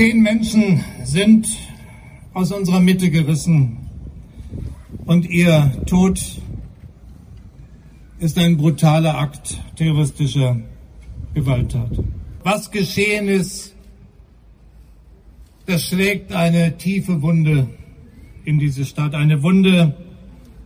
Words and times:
Zehn 0.00 0.22
Menschen 0.22 0.82
sind 1.04 1.46
aus 2.32 2.52
unserer 2.52 2.80
Mitte 2.80 3.10
gerissen 3.10 3.76
und 5.04 5.28
ihr 5.28 5.72
Tod 5.84 6.18
ist 8.18 8.38
ein 8.38 8.56
brutaler 8.56 9.18
Akt 9.18 9.60
terroristischer 9.76 10.58
Gewalttat. 11.34 11.90
Was 12.44 12.70
geschehen 12.70 13.28
ist, 13.28 13.76
das 15.66 15.84
schlägt 15.84 16.32
eine 16.32 16.78
tiefe 16.78 17.20
Wunde 17.20 17.68
in 18.46 18.58
diese 18.58 18.86
Stadt. 18.86 19.14
Eine 19.14 19.42
Wunde, 19.42 19.94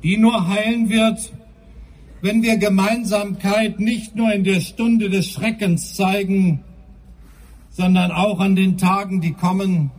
die 0.05 0.17
nur 0.17 0.47
heilen 0.47 0.91
wird, 0.91 1.33
wenn 2.23 2.45
wir 2.45 2.57
Gemeinsamkeit 2.57 3.81
nicht 3.81 4.15
nur 4.15 4.33
in 4.33 4.45
der 4.45 4.61
Stunde 4.61 5.11
des 5.11 5.27
Schreckens 5.27 5.95
zeigen, 5.95 6.61
sondern 7.75 8.11
auch 8.13 8.41
an 8.41 8.57
den 8.57 8.79
Tagen, 8.79 9.21
die 9.21 9.33
kommen 9.33 9.91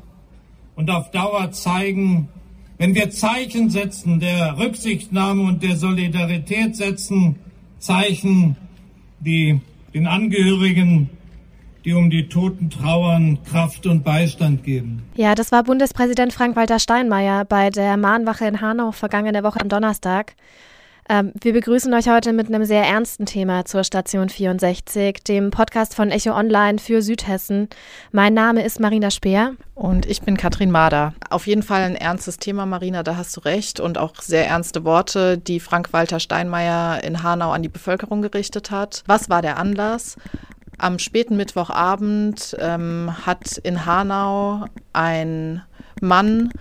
und 0.75 0.89
auf 0.89 1.11
Dauer 1.11 1.51
zeigen, 1.51 2.29
wenn 2.77 2.95
wir 2.95 3.09
Zeichen 3.09 3.69
setzen 3.69 4.19
der 4.19 4.57
Rücksichtnahme 4.57 5.43
und 5.43 5.61
der 5.61 5.75
Solidarität 5.75 6.75
setzen, 6.75 7.35
Zeichen, 7.79 8.55
die 9.19 9.59
den 9.93 10.07
Angehörigen 10.07 11.09
die 11.85 11.93
um 11.93 12.09
die 12.09 12.27
Toten 12.27 12.71
trauern, 12.71 13.37
Kraft 13.43 13.85
und 13.85 14.03
Beistand 14.03 14.63
geben. 14.63 15.03
Ja, 15.15 15.35
das 15.35 15.51
war 15.51 15.63
Bundespräsident 15.63 16.33
Frank-Walter 16.33 16.79
Steinmeier 16.79 17.45
bei 17.45 17.69
der 17.69 17.95
Mahnwache 17.95 18.47
in 18.47 18.59
Hanau 18.59 18.91
vergangene 18.91 19.43
Woche 19.43 19.61
am 19.61 19.69
Donnerstag. 19.69 20.33
Ähm, 21.07 21.33
wir 21.39 21.53
begrüßen 21.53 21.93
euch 21.93 22.09
heute 22.09 22.33
mit 22.33 22.47
einem 22.47 22.65
sehr 22.65 22.83
ernsten 22.83 23.27
Thema 23.27 23.65
zur 23.65 23.83
Station 23.83 24.27
64, 24.27 25.23
dem 25.23 25.51
Podcast 25.51 25.93
von 25.93 26.09
Echo 26.09 26.31
Online 26.31 26.79
für 26.79 27.03
Südhessen. 27.03 27.69
Mein 28.11 28.33
Name 28.33 28.63
ist 28.63 28.79
Marina 28.79 29.11
Speer. 29.11 29.53
Und 29.75 30.07
ich 30.07 30.23
bin 30.23 30.35
Katrin 30.35 30.71
Mader. 30.71 31.13
Auf 31.29 31.45
jeden 31.45 31.61
Fall 31.61 31.83
ein 31.83 31.95
ernstes 31.95 32.37
Thema, 32.37 32.65
Marina, 32.65 33.03
da 33.03 33.17
hast 33.17 33.37
du 33.37 33.41
recht. 33.41 33.79
Und 33.79 33.99
auch 33.99 34.15
sehr 34.19 34.47
ernste 34.47 34.83
Worte, 34.83 35.37
die 35.37 35.59
Frank-Walter 35.59 36.19
Steinmeier 36.19 37.03
in 37.03 37.21
Hanau 37.21 37.51
an 37.51 37.61
die 37.61 37.69
Bevölkerung 37.69 38.23
gerichtet 38.23 38.71
hat. 38.71 39.03
Was 39.05 39.29
war 39.29 39.43
der 39.43 39.57
Anlass? 39.57 40.15
Am 40.79 40.97
späten 40.97 41.37
Mittwochabend 41.37 42.57
ähm, 42.59 43.11
hat 43.25 43.57
in 43.57 43.85
Hanau 43.85 44.65
ein 44.91 45.61
Mann 46.01 46.51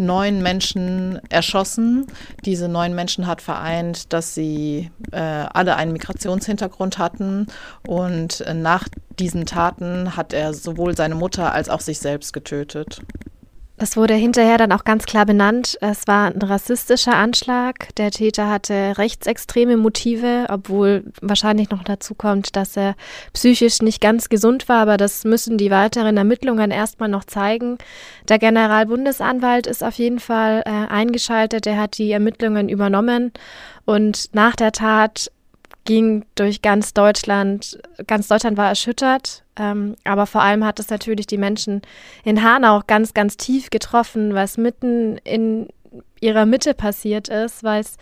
neun 0.00 0.42
Menschen 0.42 1.20
erschossen. 1.28 2.06
Diese 2.44 2.68
neun 2.68 2.94
Menschen 2.94 3.26
hat 3.26 3.42
vereint, 3.42 4.12
dass 4.12 4.34
sie 4.34 4.90
äh, 5.12 5.18
alle 5.18 5.76
einen 5.76 5.92
Migrationshintergrund 5.92 6.98
hatten 6.98 7.46
und 7.86 8.40
äh, 8.40 8.54
nach 8.54 8.88
diesen 9.18 9.46
Taten 9.46 10.16
hat 10.16 10.32
er 10.32 10.54
sowohl 10.54 10.96
seine 10.96 11.14
Mutter 11.14 11.52
als 11.52 11.68
auch 11.68 11.80
sich 11.80 12.00
selbst 12.00 12.32
getötet. 12.32 13.02
Es 13.82 13.96
wurde 13.96 14.12
hinterher 14.12 14.58
dann 14.58 14.72
auch 14.72 14.84
ganz 14.84 15.06
klar 15.06 15.24
benannt, 15.24 15.78
es 15.80 16.06
war 16.06 16.26
ein 16.26 16.42
rassistischer 16.42 17.14
Anschlag. 17.14 17.94
Der 17.96 18.10
Täter 18.10 18.50
hatte 18.50 18.98
rechtsextreme 18.98 19.78
Motive, 19.78 20.44
obwohl 20.50 21.04
wahrscheinlich 21.22 21.70
noch 21.70 21.82
dazu 21.82 22.14
kommt, 22.14 22.56
dass 22.56 22.76
er 22.76 22.94
psychisch 23.32 23.80
nicht 23.80 24.02
ganz 24.02 24.28
gesund 24.28 24.68
war, 24.68 24.82
aber 24.82 24.98
das 24.98 25.24
müssen 25.24 25.56
die 25.56 25.70
weiteren 25.70 26.18
Ermittlungen 26.18 26.70
erstmal 26.70 27.08
noch 27.08 27.24
zeigen. 27.24 27.78
Der 28.28 28.38
Generalbundesanwalt 28.38 29.66
ist 29.66 29.82
auf 29.82 29.94
jeden 29.94 30.20
Fall 30.20 30.62
äh, 30.66 30.92
eingeschaltet, 30.92 31.66
er 31.66 31.78
hat 31.78 31.96
die 31.96 32.12
Ermittlungen 32.12 32.68
übernommen 32.68 33.32
und 33.86 34.34
nach 34.34 34.56
der 34.56 34.72
Tat 34.72 35.30
ging 35.90 36.24
durch 36.36 36.62
ganz 36.62 36.94
Deutschland, 36.94 37.80
ganz 38.06 38.28
Deutschland 38.28 38.56
war 38.56 38.68
erschüttert, 38.68 39.42
ähm, 39.56 39.96
aber 40.04 40.26
vor 40.26 40.40
allem 40.40 40.64
hat 40.64 40.78
es 40.78 40.88
natürlich 40.88 41.26
die 41.26 41.36
Menschen 41.36 41.82
in 42.22 42.44
Hanau 42.44 42.82
ganz, 42.86 43.12
ganz 43.12 43.36
tief 43.36 43.70
getroffen, 43.70 44.32
was 44.32 44.56
mitten 44.56 45.18
in 45.24 45.66
ihrer 46.20 46.46
Mitte 46.46 46.74
passiert 46.74 47.28
ist, 47.28 47.64
weil 47.64 47.80
es 47.80 47.96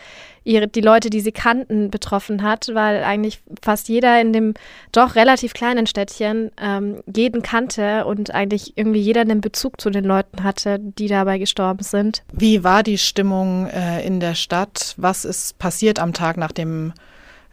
die 0.44 0.80
Leute, 0.82 1.08
die 1.08 1.20
sie 1.20 1.32
kannten, 1.32 1.90
betroffen 1.90 2.42
hat, 2.42 2.68
weil 2.74 3.02
eigentlich 3.04 3.40
fast 3.62 3.88
jeder 3.88 4.20
in 4.20 4.34
dem 4.34 4.52
doch 4.92 5.14
relativ 5.14 5.54
kleinen 5.54 5.86
Städtchen 5.86 6.50
ähm, 6.60 7.02
jeden 7.06 7.40
kannte 7.40 8.04
und 8.04 8.34
eigentlich 8.34 8.76
irgendwie 8.76 9.00
jeder 9.00 9.22
einen 9.22 9.40
Bezug 9.40 9.80
zu 9.80 9.88
den 9.88 10.04
Leuten 10.04 10.44
hatte, 10.44 10.78
die 10.78 11.08
dabei 11.08 11.38
gestorben 11.38 11.82
sind. 11.82 12.22
Wie 12.34 12.62
war 12.64 12.82
die 12.82 12.98
Stimmung 12.98 13.66
äh, 13.68 14.06
in 14.06 14.20
der 14.20 14.34
Stadt? 14.34 14.92
Was 14.98 15.24
ist 15.24 15.58
passiert 15.58 15.98
am 15.98 16.12
Tag 16.12 16.36
nach 16.36 16.52
dem 16.52 16.92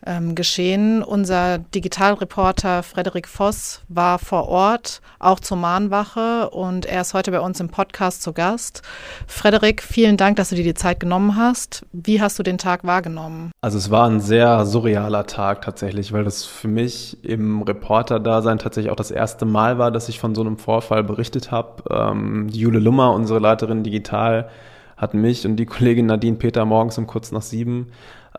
ähm, 0.05 0.35
geschehen. 0.35 1.03
Unser 1.03 1.57
Digitalreporter 1.57 2.83
Frederik 2.83 3.27
Voss 3.27 3.81
war 3.87 4.19
vor 4.19 4.47
Ort, 4.47 5.01
auch 5.19 5.39
zur 5.39 5.57
Mahnwache 5.57 6.49
und 6.49 6.85
er 6.85 7.01
ist 7.01 7.13
heute 7.13 7.31
bei 7.31 7.39
uns 7.39 7.59
im 7.59 7.69
Podcast 7.69 8.21
zu 8.21 8.33
Gast. 8.33 8.81
Frederik, 9.27 9.81
vielen 9.81 10.17
Dank, 10.17 10.37
dass 10.37 10.49
du 10.49 10.55
dir 10.55 10.63
die 10.63 10.73
Zeit 10.73 10.99
genommen 10.99 11.35
hast. 11.35 11.85
Wie 11.91 12.21
hast 12.21 12.37
du 12.39 12.43
den 12.43 12.57
Tag 12.57 12.83
wahrgenommen? 12.83 13.51
Also 13.61 13.77
es 13.77 13.91
war 13.91 14.07
ein 14.07 14.21
sehr 14.21 14.65
surrealer 14.65 15.25
Tag 15.25 15.61
tatsächlich, 15.61 16.13
weil 16.13 16.23
das 16.23 16.45
für 16.45 16.67
mich 16.67 17.23
im 17.23 17.61
Reporter-Dasein 17.61 18.59
tatsächlich 18.59 18.91
auch 18.91 18.95
das 18.95 19.11
erste 19.11 19.45
Mal 19.45 19.77
war, 19.77 19.91
dass 19.91 20.09
ich 20.09 20.19
von 20.19 20.35
so 20.35 20.41
einem 20.41 20.57
Vorfall 20.57 21.03
berichtet 21.03 21.51
habe. 21.51 21.83
Ähm, 21.89 22.47
Jule 22.49 22.79
Lummer, 22.79 23.13
unsere 23.13 23.39
Leiterin 23.39 23.83
Digital, 23.83 24.49
hat 24.97 25.13
mich 25.13 25.45
und 25.45 25.57
die 25.57 25.65
Kollegin 25.65 26.05
Nadine 26.05 26.37
Peter 26.37 26.63
morgens 26.65 26.97
um 26.97 27.05
kurz 27.05 27.31
nach 27.31 27.41
sieben 27.41 27.87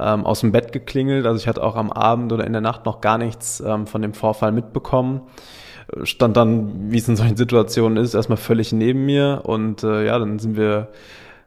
ähm, 0.00 0.24
aus 0.26 0.40
dem 0.40 0.52
Bett 0.52 0.72
geklingelt. 0.72 1.26
Also 1.26 1.40
ich 1.40 1.48
hatte 1.48 1.62
auch 1.62 1.76
am 1.76 1.90
Abend 1.90 2.32
oder 2.32 2.46
in 2.46 2.52
der 2.52 2.62
Nacht 2.62 2.84
noch 2.84 3.00
gar 3.00 3.18
nichts 3.18 3.60
ähm, 3.60 3.86
von 3.86 4.02
dem 4.02 4.14
Vorfall 4.14 4.52
mitbekommen. 4.52 5.22
Stand 6.02 6.36
dann, 6.36 6.90
wie 6.90 6.98
es 6.98 7.08
in 7.08 7.16
solchen 7.16 7.36
Situationen 7.36 8.02
ist, 8.02 8.14
erstmal 8.14 8.38
völlig 8.38 8.72
neben 8.72 9.06
mir. 9.06 9.42
Und 9.44 9.84
äh, 9.84 10.06
ja, 10.06 10.18
dann 10.18 10.38
sind 10.38 10.56
wir 10.56 10.88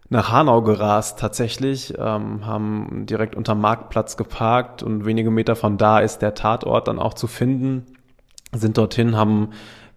nach 0.10 0.32
Hanau 0.32 0.62
gerast 0.62 1.20
tatsächlich, 1.20 1.94
ähm, 1.98 2.46
haben 2.46 3.06
direkt 3.06 3.36
unterm 3.36 3.62
Marktplatz 3.62 4.18
geparkt 4.18 4.82
und 4.82 5.06
wenige 5.06 5.30
Meter 5.30 5.56
von 5.56 5.78
da 5.78 6.00
ist 6.00 6.20
der 6.20 6.34
Tatort 6.34 6.88
dann 6.88 7.00
auch 7.00 7.14
zu 7.14 7.28
finden. 7.28 7.86
Sind 8.52 8.78
dorthin, 8.80 9.16
haben 9.16 9.50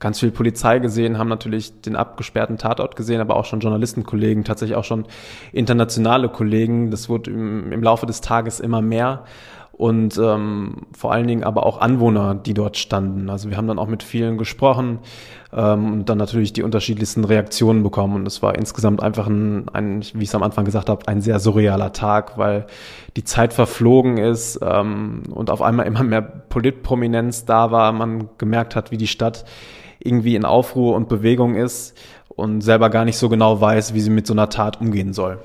ganz 0.02 0.20
viel 0.20 0.30
Polizei 0.30 0.80
gesehen, 0.80 1.16
haben 1.16 1.28
natürlich 1.28 1.80
den 1.80 1.96
abgesperrten 1.96 2.58
Tatort 2.58 2.96
gesehen, 2.96 3.22
aber 3.22 3.36
auch 3.36 3.46
schon 3.46 3.60
Journalistenkollegen, 3.60 4.44
tatsächlich 4.44 4.76
auch 4.76 4.84
schon 4.84 5.06
internationale 5.52 6.28
Kollegen. 6.28 6.90
Das 6.90 7.08
wurde 7.08 7.30
im, 7.30 7.72
im 7.72 7.82
Laufe 7.82 8.04
des 8.04 8.20
Tages 8.20 8.60
immer 8.60 8.82
mehr 8.82 9.24
und 9.72 10.18
ähm, 10.18 10.86
vor 10.92 11.12
allen 11.12 11.26
Dingen 11.26 11.44
aber 11.44 11.64
auch 11.64 11.80
Anwohner, 11.80 12.34
die 12.34 12.52
dort 12.52 12.76
standen. 12.76 13.30
Also 13.30 13.48
wir 13.48 13.56
haben 13.56 13.66
dann 13.66 13.78
auch 13.78 13.88
mit 13.88 14.02
vielen 14.02 14.36
gesprochen 14.36 14.98
ähm, 15.52 15.92
und 15.92 16.08
dann 16.08 16.18
natürlich 16.18 16.52
die 16.52 16.62
unterschiedlichsten 16.62 17.24
Reaktionen 17.24 17.82
bekommen. 17.82 18.16
Und 18.16 18.26
es 18.26 18.42
war 18.42 18.54
insgesamt 18.54 19.02
einfach 19.02 19.26
ein, 19.26 19.68
ein 19.70 20.02
wie 20.12 20.22
ich 20.22 20.28
es 20.28 20.34
am 20.34 20.42
Anfang 20.42 20.66
gesagt 20.66 20.90
habe, 20.90 21.08
ein 21.08 21.22
sehr 21.22 21.40
surrealer 21.40 21.92
Tag, 21.92 22.36
weil 22.36 22.66
die 23.16 23.24
Zeit 23.24 23.54
verflogen 23.54 24.18
ist 24.18 24.60
ähm, 24.62 25.22
und 25.34 25.50
auf 25.50 25.62
einmal 25.62 25.86
immer 25.86 26.04
mehr 26.04 26.22
Politprominenz 26.22 27.46
da 27.46 27.70
war. 27.70 27.92
Man 27.92 28.28
gemerkt 28.36 28.76
hat, 28.76 28.90
wie 28.90 28.98
die 28.98 29.08
Stadt 29.08 29.46
irgendwie 30.04 30.36
in 30.36 30.44
Aufruhr 30.44 30.94
und 30.94 31.08
Bewegung 31.08 31.54
ist 31.54 31.96
und 32.28 32.60
selber 32.62 32.90
gar 32.90 33.04
nicht 33.04 33.18
so 33.18 33.28
genau 33.28 33.60
weiß, 33.60 33.94
wie 33.94 34.00
sie 34.00 34.10
mit 34.10 34.26
so 34.26 34.34
einer 34.34 34.48
Tat 34.48 34.80
umgehen 34.80 35.12
soll. 35.12 35.38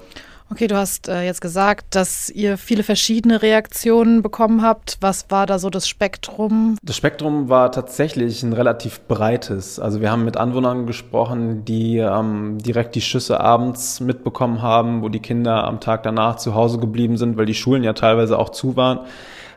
Okay, 0.49 0.67
du 0.67 0.77
hast 0.77 1.09
äh, 1.09 1.23
jetzt 1.23 1.41
gesagt, 1.41 1.93
dass 1.93 2.29
ihr 2.29 2.57
viele 2.57 2.83
verschiedene 2.83 3.41
Reaktionen 3.41 4.21
bekommen 4.21 4.61
habt. 4.61 4.97
Was 5.01 5.29
war 5.29 5.45
da 5.45 5.59
so 5.59 5.69
das 5.69 5.89
Spektrum? 5.89 6.77
Das 6.81 6.95
Spektrum 6.95 7.49
war 7.49 7.69
tatsächlich 7.73 8.43
ein 8.43 8.53
relativ 8.53 9.01
breites. 9.09 9.77
Also 9.77 9.99
wir 9.99 10.09
haben 10.09 10.23
mit 10.23 10.37
Anwohnern 10.37 10.87
gesprochen, 10.87 11.65
die 11.65 11.97
ähm, 11.97 12.59
direkt 12.59 12.95
die 12.95 13.01
Schüsse 13.01 13.41
abends 13.41 13.99
mitbekommen 13.99 14.61
haben, 14.61 15.01
wo 15.01 15.09
die 15.09 15.19
Kinder 15.19 15.65
am 15.65 15.81
Tag 15.81 16.03
danach 16.03 16.37
zu 16.37 16.55
Hause 16.55 16.77
geblieben 16.77 17.17
sind, 17.17 17.35
weil 17.35 17.45
die 17.45 17.53
Schulen 17.53 17.83
ja 17.83 17.91
teilweise 17.91 18.39
auch 18.39 18.49
zu 18.49 18.77
waren. 18.77 18.99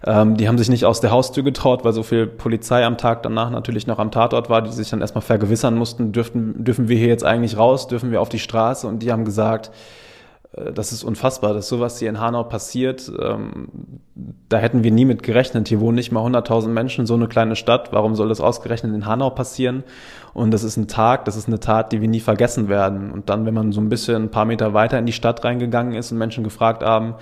Ähm, 0.06 0.36
die 0.36 0.48
haben 0.48 0.56
sich 0.56 0.70
nicht 0.70 0.84
aus 0.84 1.00
der 1.00 1.10
Haustür 1.10 1.42
getraut, 1.42 1.84
weil 1.84 1.92
so 1.92 2.02
viel 2.02 2.26
Polizei 2.26 2.84
am 2.84 2.96
Tag 2.96 3.22
danach 3.22 3.50
natürlich 3.50 3.86
noch 3.86 3.98
am 3.98 4.10
Tatort 4.10 4.48
war, 4.48 4.62
die 4.62 4.72
sich 4.72 4.88
dann 4.88 5.02
erstmal 5.02 5.22
vergewissern 5.22 5.76
mussten, 5.76 6.12
dürften, 6.12 6.64
dürfen 6.64 6.88
wir 6.88 6.96
hier 6.96 7.08
jetzt 7.08 7.24
eigentlich 7.24 7.58
raus, 7.58 7.86
dürfen 7.86 8.10
wir 8.10 8.20
auf 8.20 8.30
die 8.30 8.38
Straße? 8.38 8.86
Und 8.86 9.02
die 9.02 9.12
haben 9.12 9.26
gesagt, 9.26 9.70
äh, 10.56 10.72
das 10.72 10.92
ist 10.92 11.04
unfassbar, 11.04 11.52
dass 11.52 11.68
sowas 11.68 11.98
hier 11.98 12.08
in 12.08 12.18
Hanau 12.18 12.44
passiert. 12.44 13.12
Ähm, 13.20 13.68
da 14.48 14.56
hätten 14.56 14.82
wir 14.82 14.90
nie 14.90 15.04
mit 15.04 15.22
gerechnet. 15.22 15.68
Hier 15.68 15.80
wohnen 15.80 15.96
nicht 15.96 16.12
mal 16.12 16.24
100.000 16.24 16.68
Menschen, 16.68 17.06
so 17.06 17.14
eine 17.14 17.28
kleine 17.28 17.56
Stadt. 17.56 17.92
Warum 17.92 18.14
soll 18.14 18.28
das 18.28 18.40
ausgerechnet 18.40 18.94
in 18.94 19.06
Hanau 19.06 19.30
passieren? 19.30 19.84
Und 20.32 20.50
das 20.52 20.62
ist 20.62 20.76
ein 20.76 20.88
Tag, 20.88 21.24
das 21.26 21.36
ist 21.36 21.48
eine 21.48 21.60
Tat, 21.60 21.92
die 21.92 22.00
wir 22.00 22.08
nie 22.08 22.20
vergessen 22.20 22.68
werden. 22.68 23.10
Und 23.10 23.28
dann, 23.28 23.44
wenn 23.46 23.54
man 23.54 23.72
so 23.72 23.80
ein 23.80 23.88
bisschen 23.88 24.24
ein 24.24 24.30
paar 24.30 24.44
Meter 24.44 24.72
weiter 24.72 24.98
in 24.98 25.06
die 25.06 25.12
Stadt 25.12 25.44
reingegangen 25.44 25.94
ist 25.94 26.10
und 26.10 26.18
Menschen 26.18 26.44
gefragt 26.44 26.82
haben, 26.82 27.14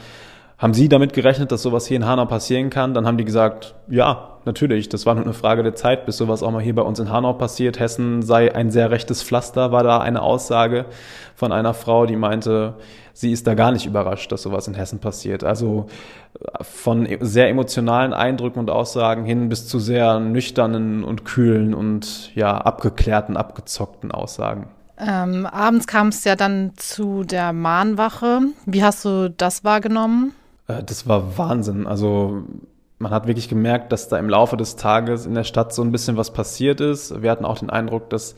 haben 0.59 0.75
Sie 0.75 0.89
damit 0.89 1.13
gerechnet, 1.13 1.53
dass 1.53 1.63
sowas 1.63 1.87
hier 1.87 1.97
in 1.97 2.05
Hanau 2.05 2.27
passieren 2.27 2.69
kann? 2.69 2.93
Dann 2.93 3.07
haben 3.07 3.17
die 3.17 3.25
gesagt, 3.25 3.77
ja, 3.89 4.39
natürlich, 4.45 4.89
das 4.89 5.07
war 5.07 5.15
nur 5.15 5.23
eine 5.23 5.33
Frage 5.33 5.63
der 5.63 5.77
Zeit, 5.77 6.05
bis 6.05 6.17
sowas 6.17 6.43
auch 6.43 6.51
mal 6.51 6.61
hier 6.61 6.75
bei 6.75 6.83
uns 6.83 6.99
in 6.99 7.11
Hanau 7.11 7.33
passiert. 7.35 7.79
Hessen 7.79 8.23
sei 8.23 8.53
ein 8.53 8.73
sehr 8.73 8.91
rechtes 8.91 9.23
Pflaster, 9.23 9.71
war 9.71 9.85
da 9.85 10.01
eine 10.01 10.21
Aussage 10.21 10.87
von 11.37 11.53
einer 11.53 11.75
Frau, 11.75 12.07
die 12.07 12.17
meinte, 12.17 12.75
sie 13.13 13.31
ist 13.31 13.47
da 13.47 13.55
gar 13.55 13.71
nicht 13.71 13.87
überrascht, 13.87 14.33
dass 14.33 14.43
sowas 14.43 14.67
in 14.67 14.75
Hessen 14.75 14.99
passiert. 14.99 15.45
Also 15.45 15.87
von 16.61 17.07
sehr 17.21 17.49
emotionalen 17.49 18.13
Eindrücken 18.13 18.59
und 18.59 18.69
Aussagen 18.69 19.25
hin 19.25 19.49
bis 19.49 19.69
zu 19.69 19.79
sehr 19.79 20.19
nüchternen 20.19 21.05
und 21.05 21.25
kühlen 21.25 21.73
und 21.73 22.35
ja, 22.35 22.59
abgeklärten, 22.59 23.37
abgezockten 23.37 24.11
Aussagen. 24.11 24.67
Ähm, 24.99 25.47
abends 25.47 25.87
kam 25.87 26.09
es 26.09 26.25
ja 26.25 26.35
dann 26.35 26.73
zu 26.75 27.23
der 27.23 27.53
Mahnwache. 27.53 28.41
Wie 28.67 28.83
hast 28.83 29.05
du 29.05 29.31
das 29.31 29.63
wahrgenommen? 29.63 30.33
Äh, 30.69 30.85
das 30.85 31.09
war 31.09 31.37
Wahnsinn. 31.37 31.87
Also 31.87 32.45
man 32.99 33.13
hat 33.13 33.27
wirklich 33.27 33.49
gemerkt, 33.49 33.93
dass 33.93 34.09
da 34.09 34.19
im 34.19 34.29
Laufe 34.29 34.57
des 34.57 34.77
Tages 34.77 35.27
in 35.27 35.35
der 35.35 35.45
Stadt 35.45 35.73
so 35.73 35.83
ein 35.83 35.93
bisschen 35.93 36.17
was 36.17 36.33
passiert 36.33 36.81
ist. 36.81 37.23
Wir 37.23 37.31
hatten 37.31 37.45
auch 37.45 37.59
den 37.59 37.71
Eindruck, 37.71 38.11
dass 38.11 38.37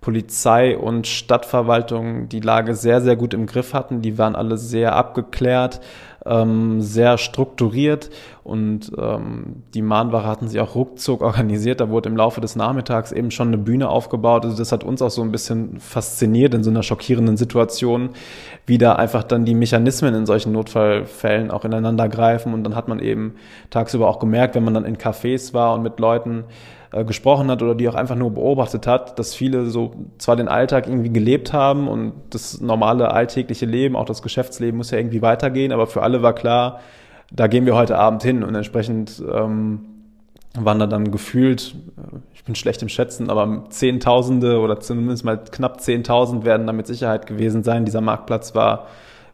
Polizei 0.00 0.78
und 0.78 1.06
Stadtverwaltung 1.06 2.28
die 2.30 2.40
Lage 2.40 2.74
sehr, 2.74 3.02
sehr 3.02 3.16
gut 3.16 3.34
im 3.34 3.44
Griff 3.44 3.74
hatten. 3.74 4.00
Die 4.00 4.16
waren 4.16 4.34
alle 4.34 4.56
sehr 4.56 4.96
abgeklärt, 4.96 5.80
ähm, 6.24 6.80
sehr 6.80 7.18
strukturiert 7.18 8.08
und 8.42 8.92
ähm, 8.98 9.62
die 9.74 9.82
Mahnwache 9.82 10.26
hatten 10.26 10.48
sie 10.48 10.58
auch 10.58 10.74
ruckzuck 10.74 11.20
organisiert. 11.20 11.82
Da 11.82 11.90
wurde 11.90 12.08
im 12.08 12.16
Laufe 12.16 12.40
des 12.40 12.56
Nachmittags 12.56 13.12
eben 13.12 13.30
schon 13.30 13.48
eine 13.48 13.58
Bühne 13.58 13.90
aufgebaut. 13.90 14.46
Also 14.46 14.56
das 14.56 14.72
hat 14.72 14.84
uns 14.84 15.02
auch 15.02 15.10
so 15.10 15.20
ein 15.20 15.32
bisschen 15.32 15.78
fasziniert 15.80 16.54
in 16.54 16.64
so 16.64 16.70
einer 16.70 16.82
schockierenden 16.82 17.36
Situation, 17.36 18.10
wie 18.64 18.78
da 18.78 18.94
einfach 18.94 19.22
dann 19.22 19.44
die 19.44 19.54
Mechanismen 19.54 20.14
in 20.14 20.24
solchen 20.24 20.52
Notfallfällen 20.52 21.50
auch 21.50 21.66
ineinander 21.66 22.08
greifen. 22.08 22.54
Und 22.54 22.64
dann 22.64 22.74
hat 22.74 22.88
man 22.88 23.00
eben 23.00 23.34
tagsüber 23.68 24.08
auch 24.08 24.18
gemerkt, 24.18 24.54
wenn 24.54 24.64
man 24.64 24.72
dann 24.72 24.86
in 24.86 24.96
Cafés 24.96 25.52
war 25.52 25.74
und 25.74 25.82
mit 25.82 26.00
Leuten 26.00 26.44
äh, 26.92 27.04
gesprochen 27.04 27.50
hat 27.50 27.62
oder 27.62 27.74
die 27.74 27.88
auch 27.88 27.94
einfach 27.94 28.16
nur 28.16 28.30
beobachtet 28.32 28.86
hat, 28.86 29.18
dass 29.18 29.34
viele 29.34 29.66
so 29.66 29.92
zwar 30.18 30.36
den 30.36 30.48
Alltag 30.48 30.86
irgendwie 30.86 31.10
gelebt 31.10 31.52
haben 31.52 31.88
und 31.88 32.12
das 32.30 32.60
normale 32.60 33.12
alltägliche 33.12 33.66
Leben, 33.66 33.96
auch 33.96 34.06
das 34.06 34.22
Geschäftsleben 34.22 34.76
muss 34.76 34.90
ja 34.90 34.98
irgendwie 34.98 35.22
weitergehen, 35.22 35.72
aber 35.72 35.86
für 35.86 36.02
alle 36.02 36.22
war 36.22 36.34
klar, 36.34 36.80
da 37.32 37.46
gehen 37.46 37.64
wir 37.64 37.76
heute 37.76 37.96
Abend 37.96 38.22
hin 38.22 38.42
und 38.42 38.54
entsprechend 38.54 39.22
ähm, 39.32 39.80
waren 40.58 40.80
da 40.80 40.86
dann 40.86 41.12
gefühlt, 41.12 41.76
äh, 41.96 42.16
ich 42.34 42.44
bin 42.44 42.54
schlecht 42.54 42.82
im 42.82 42.88
Schätzen, 42.88 43.30
aber 43.30 43.66
Zehntausende 43.70 44.58
oder 44.58 44.80
zumindest 44.80 45.24
mal 45.24 45.38
knapp 45.38 45.80
Zehntausend 45.80 46.44
werden 46.44 46.66
da 46.66 46.72
mit 46.72 46.86
Sicherheit 46.86 47.26
gewesen 47.26 47.62
sein. 47.62 47.84
Dieser 47.84 48.00
Marktplatz 48.00 48.54
war 48.54 48.86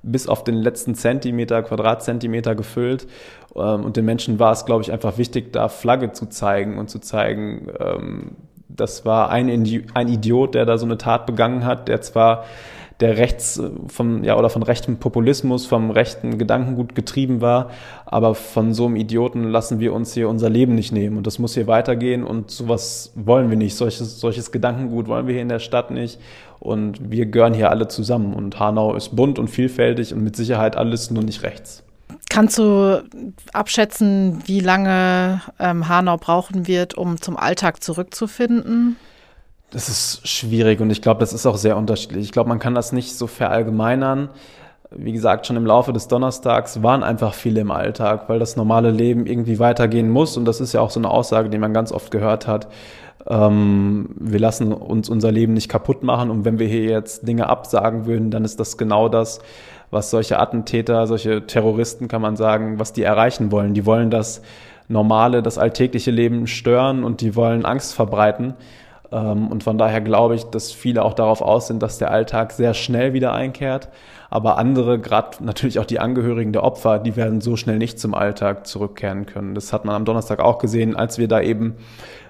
bis 0.03 0.29
auf 0.29 0.45
den 0.45 0.57
letzten 0.57 0.95
Zentimeter, 0.95 1.63
Quadratzentimeter 1.63 2.55
gefüllt. 2.55 3.07
Ähm, 3.55 3.85
und 3.85 3.97
den 3.97 4.05
Menschen 4.05 4.39
war 4.39 4.53
es, 4.53 4.65
glaube 4.65 4.83
ich, 4.83 4.93
einfach 4.93 5.19
wichtig, 5.19 5.53
da 5.53 5.69
Flagge 5.69 6.13
zu 6.13 6.27
zeigen 6.27 6.79
und 6.79 6.91
zu 6.91 6.99
zeigen, 6.99 7.69
ähm, 7.79 8.37
das 8.69 9.05
war 9.05 9.31
ein, 9.31 9.49
ein 9.95 10.09
Idiot, 10.09 10.55
der 10.55 10.67
da 10.67 10.77
so 10.77 10.87
eine 10.87 10.99
Tat 10.99 11.27
begangen 11.27 11.65
hat, 11.65 11.89
der 11.89 12.01
zwar 12.01 12.45
der 13.01 13.19
rechts 13.19 13.59
äh, 13.59 13.71
vom 13.89 14.25
ja 14.25 14.37
oder 14.39 14.49
von 14.49 14.63
rechtem 14.63 14.97
Populismus, 14.97 15.67
vom 15.67 15.91
rechten 15.91 16.39
Gedankengut 16.39 16.95
getrieben 16.95 17.41
war, 17.41 17.71
aber 18.07 18.35
von 18.35 18.73
so 18.73 18.87
einem 18.87 18.97
Idioten 18.97 19.45
lassen 19.45 19.81
wir 19.81 19.93
uns 19.93 20.15
hier 20.15 20.29
unser 20.29 20.49
Leben 20.49 20.75
nicht 20.75 20.93
nehmen. 20.93 21.17
Und 21.19 21.27
das 21.27 21.39
muss 21.39 21.55
hier 21.55 21.67
weitergehen 21.67 22.25
und 22.25 22.51
sowas 22.51 23.13
wollen 23.15 23.51
wir 23.51 23.57
nicht, 23.57 23.77
solches 23.77 24.21
solches 24.21 24.51
Gedankengut 24.51 25.09
wollen 25.09 25.27
wir 25.27 25.35
hier 25.35 25.43
in 25.43 25.49
der 25.49 25.59
Stadt 25.59 25.91
nicht 25.91 26.19
und 26.61 27.11
wir 27.11 27.26
gehören 27.26 27.55
hier 27.55 27.70
alle 27.70 27.88
zusammen 27.88 28.35
und 28.35 28.58
Hanau 28.58 28.94
ist 28.94 29.14
bunt 29.14 29.38
und 29.38 29.49
vielfältig 29.49 30.12
und 30.12 30.23
mit 30.23 30.37
Sicherheit 30.37 30.76
alles 30.76 31.11
nur 31.11 31.23
nicht 31.23 31.43
rechts. 31.43 31.82
Kannst 32.29 32.58
du 32.58 33.03
abschätzen, 33.53 34.43
wie 34.47 34.61
lange 34.61 35.41
ähm, 35.58 35.88
Hanau 35.88 36.17
brauchen 36.17 36.67
wird, 36.67 36.94
um 36.94 37.20
zum 37.20 37.37
Alltag 37.37 37.82
zurückzufinden? 37.82 38.97
Das 39.70 39.88
ist 39.88 40.26
schwierig 40.26 40.81
und 40.81 40.91
ich 40.91 41.03
glaube, 41.03 41.20
das 41.20 41.32
ist 41.32 41.47
auch 41.47 41.56
sehr 41.56 41.76
unterschiedlich. 41.76 42.25
Ich 42.25 42.32
glaube, 42.32 42.49
man 42.49 42.59
kann 42.59 42.75
das 42.75 42.93
nicht 42.93 43.17
so 43.17 43.26
verallgemeinern. 43.26 44.31
Wie 44.91 45.12
gesagt, 45.12 45.47
schon 45.47 45.56
im 45.56 45.67
Laufe 45.67 45.93
des 45.93 46.09
Donnerstags 46.09 46.82
waren 46.82 47.02
einfach 47.02 47.35
viele 47.35 47.61
im 47.61 47.70
Alltag, 47.70 48.29
weil 48.29 48.38
das 48.38 48.56
normale 48.56 48.91
Leben 48.91 49.26
irgendwie 49.26 49.59
weitergehen 49.59 50.09
muss. 50.09 50.37
Und 50.37 50.44
das 50.44 50.61
ist 50.61 50.73
ja 50.73 50.81
auch 50.81 50.91
so 50.91 51.00
eine 51.00 51.11
Aussage, 51.11 51.50
die 51.50 51.59
man 51.59 51.75
ganz 51.75 51.91
oft 51.91 52.11
gehört 52.11 52.47
hat. 52.47 52.69
Ähm, 53.28 54.08
wir 54.19 54.38
lassen 54.38 54.73
uns 54.73 55.08
unser 55.08 55.32
Leben 55.32 55.55
nicht 55.55 55.69
kaputt 55.69 56.02
machen. 56.02 56.31
Und 56.31 56.44
wenn 56.44 56.58
wir 56.58 56.69
hier 56.69 56.84
jetzt 56.84 57.26
Dinge 57.26 57.49
absagen 57.49 58.06
würden, 58.06 58.31
dann 58.31 58.44
ist 58.44 58.61
das 58.61 58.76
genau 58.76 59.08
das, 59.08 59.40
was 59.90 60.11
solche 60.11 60.38
Attentäter, 60.38 61.06
solche 61.06 61.46
Terroristen, 61.46 62.08
kann 62.08 62.23
man 62.23 62.37
sagen, 62.37 62.78
was 62.78 62.93
die 62.93 63.02
erreichen 63.02 63.52
wollen. 63.52 63.75
Die 63.75 63.87
wollen 63.87 64.11
das 64.11 64.43
normale, 64.88 65.43
das 65.43 65.58
alltägliche 65.58 66.11
Leben 66.11 66.46
stören 66.46 67.05
und 67.05 67.20
die 67.20 67.34
wollen 67.34 67.64
Angst 67.64 67.94
verbreiten. 67.94 68.55
Ähm, 69.12 69.49
und 69.49 69.64
von 69.64 69.78
daher 69.78 70.00
glaube 70.00 70.34
ich, 70.34 70.44
dass 70.44 70.73
viele 70.73 71.05
auch 71.05 71.14
darauf 71.14 71.43
aus 71.43 71.67
sind, 71.67 71.82
dass 71.82 71.99
der 71.99 72.11
Alltag 72.11 72.52
sehr 72.52 72.75
schnell 72.75 73.12
wieder 73.12 73.32
einkehrt. 73.32 73.88
Aber 74.37 74.59
andere, 74.59 74.99
gerade 74.99 75.43
natürlich 75.43 75.79
auch 75.79 75.87
die 75.87 75.99
Angehörigen 75.99 76.53
der 76.53 76.62
Opfer, 76.62 76.99
die 76.99 77.17
werden 77.17 77.41
so 77.41 77.56
schnell 77.56 77.79
nicht 77.79 77.99
zum 77.99 78.12
Alltag 78.12 78.67
zurückkehren 78.67 79.25
können. 79.25 79.55
Das 79.55 79.73
hat 79.73 79.87
man 79.87 79.94
am 79.94 80.05
Donnerstag 80.05 80.41
auch 80.41 80.59
gesehen, 80.59 80.94
als 80.94 81.17
wir 81.17 81.27
da 81.27 81.41
eben 81.41 81.77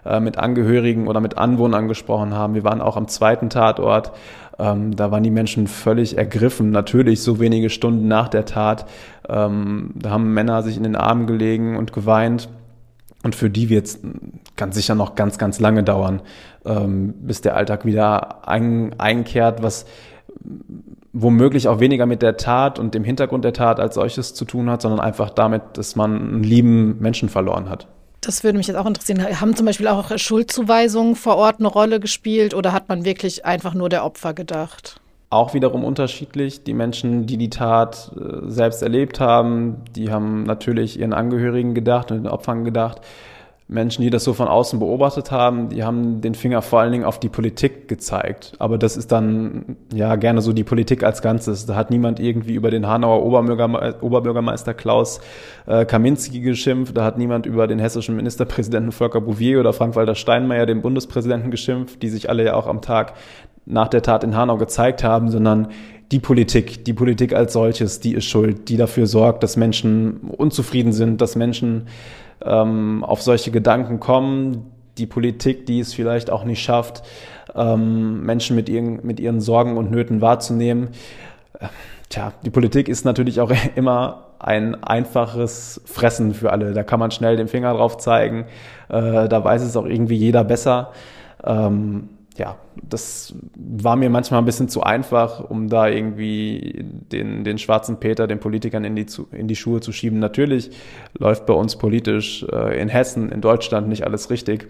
äh, 0.04 0.20
mit 0.20 0.38
Angehörigen 0.38 1.08
oder 1.08 1.18
mit 1.18 1.36
Anwohnern 1.36 1.88
gesprochen 1.88 2.32
haben. 2.32 2.54
Wir 2.54 2.62
waren 2.62 2.80
auch 2.80 2.96
am 2.96 3.08
zweiten 3.08 3.50
Tatort. 3.50 4.12
Ähm, 4.56 4.94
da 4.94 5.10
waren 5.10 5.24
die 5.24 5.32
Menschen 5.32 5.66
völlig 5.66 6.16
ergriffen, 6.16 6.70
natürlich 6.70 7.22
so 7.22 7.40
wenige 7.40 7.70
Stunden 7.70 8.06
nach 8.06 8.28
der 8.28 8.44
Tat. 8.44 8.86
Ähm, 9.28 9.90
da 9.96 10.10
haben 10.10 10.32
Männer 10.32 10.62
sich 10.62 10.76
in 10.76 10.84
den 10.84 10.94
Armen 10.94 11.26
gelegen 11.26 11.76
und 11.76 11.92
geweint. 11.92 12.48
Und 13.24 13.34
für 13.34 13.50
die 13.50 13.68
wird 13.68 13.86
es 13.86 13.98
ganz 14.54 14.76
sicher 14.76 14.94
noch 14.94 15.16
ganz, 15.16 15.38
ganz 15.38 15.58
lange 15.58 15.82
dauern, 15.82 16.22
ähm, 16.64 17.14
bis 17.22 17.40
der 17.40 17.56
Alltag 17.56 17.84
wieder 17.84 18.46
ein, 18.48 18.94
einkehrt, 19.00 19.60
was 19.60 19.86
womöglich 21.18 21.68
auch 21.68 21.80
weniger 21.80 22.06
mit 22.06 22.22
der 22.22 22.36
Tat 22.36 22.78
und 22.78 22.94
dem 22.94 23.04
Hintergrund 23.04 23.44
der 23.44 23.52
Tat 23.52 23.80
als 23.80 23.94
solches 23.94 24.34
zu 24.34 24.44
tun 24.44 24.68
hat, 24.70 24.82
sondern 24.82 25.00
einfach 25.00 25.30
damit, 25.30 25.62
dass 25.74 25.96
man 25.96 26.16
einen 26.16 26.42
lieben 26.42 26.98
Menschen 27.00 27.28
verloren 27.28 27.70
hat. 27.70 27.86
Das 28.20 28.44
würde 28.44 28.58
mich 28.58 28.66
jetzt 28.66 28.76
auch 28.76 28.86
interessieren. 28.86 29.22
Haben 29.40 29.54
zum 29.56 29.66
Beispiel 29.66 29.88
auch 29.88 30.16
Schuldzuweisungen 30.18 31.16
vor 31.16 31.36
Ort 31.36 31.58
eine 31.58 31.68
Rolle 31.68 32.00
gespielt 32.00 32.54
oder 32.54 32.72
hat 32.72 32.88
man 32.88 33.04
wirklich 33.04 33.44
einfach 33.44 33.74
nur 33.74 33.88
der 33.88 34.04
Opfer 34.04 34.34
gedacht? 34.34 35.00
auch 35.28 35.54
wiederum 35.54 35.84
unterschiedlich. 35.84 36.62
Die 36.62 36.74
Menschen, 36.74 37.26
die 37.26 37.36
die 37.36 37.50
Tat 37.50 38.12
äh, 38.16 38.48
selbst 38.48 38.82
erlebt 38.82 39.20
haben, 39.20 39.82
die 39.94 40.10
haben 40.10 40.44
natürlich 40.44 40.98
ihren 40.98 41.12
Angehörigen 41.12 41.74
gedacht 41.74 42.10
und 42.10 42.18
den 42.18 42.28
Opfern 42.28 42.64
gedacht. 42.64 43.00
Menschen, 43.68 44.02
die 44.02 44.10
das 44.10 44.22
so 44.22 44.32
von 44.32 44.46
außen 44.46 44.78
beobachtet 44.78 45.32
haben, 45.32 45.70
die 45.70 45.82
haben 45.82 46.20
den 46.20 46.36
Finger 46.36 46.62
vor 46.62 46.80
allen 46.80 46.92
Dingen 46.92 47.04
auf 47.04 47.18
die 47.18 47.28
Politik 47.28 47.88
gezeigt. 47.88 48.52
Aber 48.60 48.78
das 48.78 48.96
ist 48.96 49.10
dann 49.10 49.76
ja 49.92 50.14
gerne 50.14 50.40
so 50.40 50.52
die 50.52 50.62
Politik 50.62 51.02
als 51.02 51.20
Ganzes. 51.20 51.66
Da 51.66 51.74
hat 51.74 51.90
niemand 51.90 52.20
irgendwie 52.20 52.54
über 52.54 52.70
den 52.70 52.86
Hanauer 52.86 53.24
Oberbürgermeister, 53.24 54.02
Oberbürgermeister 54.04 54.72
Klaus 54.72 55.20
äh, 55.66 55.84
Kaminski 55.84 56.40
geschimpft. 56.40 56.96
Da 56.96 57.04
hat 57.04 57.18
niemand 57.18 57.44
über 57.44 57.66
den 57.66 57.80
hessischen 57.80 58.14
Ministerpräsidenten 58.14 58.92
Volker 58.92 59.20
Bouvier 59.20 59.58
oder 59.58 59.72
Frank-Walter 59.72 60.14
Steinmeier, 60.14 60.66
den 60.66 60.80
Bundespräsidenten, 60.80 61.50
geschimpft, 61.50 62.02
die 62.02 62.08
sich 62.08 62.30
alle 62.30 62.44
ja 62.44 62.54
auch 62.54 62.68
am 62.68 62.82
Tag 62.82 63.14
nach 63.64 63.88
der 63.88 64.02
Tat 64.02 64.22
in 64.22 64.36
Hanau 64.36 64.58
gezeigt 64.58 65.02
haben, 65.02 65.28
sondern 65.28 65.68
die 66.12 66.20
Politik, 66.20 66.84
die 66.84 66.92
Politik 66.92 67.34
als 67.34 67.52
solches, 67.52 67.98
die 67.98 68.14
ist 68.14 68.26
schuld, 68.26 68.68
die 68.68 68.76
dafür 68.76 69.08
sorgt, 69.08 69.42
dass 69.42 69.56
Menschen 69.56 70.20
unzufrieden 70.20 70.92
sind, 70.92 71.20
dass 71.20 71.34
Menschen 71.34 71.88
ähm, 72.44 73.04
auf 73.04 73.22
solche 73.22 73.50
Gedanken 73.50 74.00
kommen. 74.00 74.72
Die 74.98 75.06
Politik, 75.06 75.66
die 75.66 75.80
es 75.80 75.94
vielleicht 75.94 76.30
auch 76.30 76.44
nicht 76.44 76.62
schafft, 76.62 77.02
ähm, 77.54 78.22
Menschen 78.22 78.56
mit 78.56 78.68
ihren, 78.68 79.04
mit 79.04 79.20
ihren 79.20 79.40
Sorgen 79.40 79.76
und 79.76 79.90
Nöten 79.90 80.20
wahrzunehmen. 80.20 80.88
Tja, 82.08 82.32
die 82.44 82.50
Politik 82.50 82.88
ist 82.88 83.04
natürlich 83.04 83.40
auch 83.40 83.52
immer 83.74 84.24
ein 84.38 84.82
einfaches 84.82 85.80
Fressen 85.86 86.34
für 86.34 86.52
alle. 86.52 86.72
Da 86.72 86.82
kann 86.82 87.00
man 87.00 87.10
schnell 87.10 87.36
den 87.36 87.48
Finger 87.48 87.72
drauf 87.74 87.96
zeigen. 87.98 88.46
Äh, 88.88 89.28
da 89.28 89.44
weiß 89.44 89.62
es 89.62 89.76
auch 89.76 89.86
irgendwie 89.86 90.16
jeder 90.16 90.44
besser. 90.44 90.92
Ähm, 91.44 92.10
ja, 92.36 92.56
das 92.82 93.34
war 93.56 93.96
mir 93.96 94.10
manchmal 94.10 94.40
ein 94.40 94.44
bisschen 94.44 94.68
zu 94.68 94.82
einfach, 94.82 95.40
um 95.40 95.68
da 95.68 95.88
irgendwie 95.88 96.84
den, 97.12 97.44
den 97.44 97.58
schwarzen 97.58 97.98
Peter 97.98 98.26
den 98.26 98.40
Politikern 98.40 98.84
in 98.84 98.96
die, 98.96 99.06
in 99.32 99.48
die 99.48 99.56
Schuhe 99.56 99.80
zu 99.80 99.92
schieben. 99.92 100.18
Natürlich 100.18 100.70
läuft 101.18 101.46
bei 101.46 101.54
uns 101.54 101.76
politisch 101.76 102.44
äh, 102.52 102.80
in 102.80 102.88
Hessen, 102.88 103.30
in 103.30 103.40
Deutschland 103.40 103.88
nicht 103.88 104.04
alles 104.04 104.30
richtig. 104.30 104.68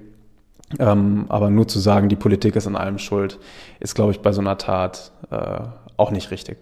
Ähm, 0.79 1.27
aber 1.29 1.51
nur 1.51 1.69
zu 1.69 1.79
sagen, 1.79 2.09
die 2.09 2.17
Politik 2.17 2.57
ist 2.57 2.67
an 2.67 2.77
allem 2.77 2.99
schuld, 2.99 3.39
ist, 3.79 3.95
glaube 3.95 4.13
ich, 4.13 4.21
bei 4.21 4.33
so 4.33 4.41
einer 4.41 4.59
Tat 4.59 5.13
äh, 5.31 5.61
auch 5.97 6.11
nicht 6.11 6.31
richtig. 6.31 6.59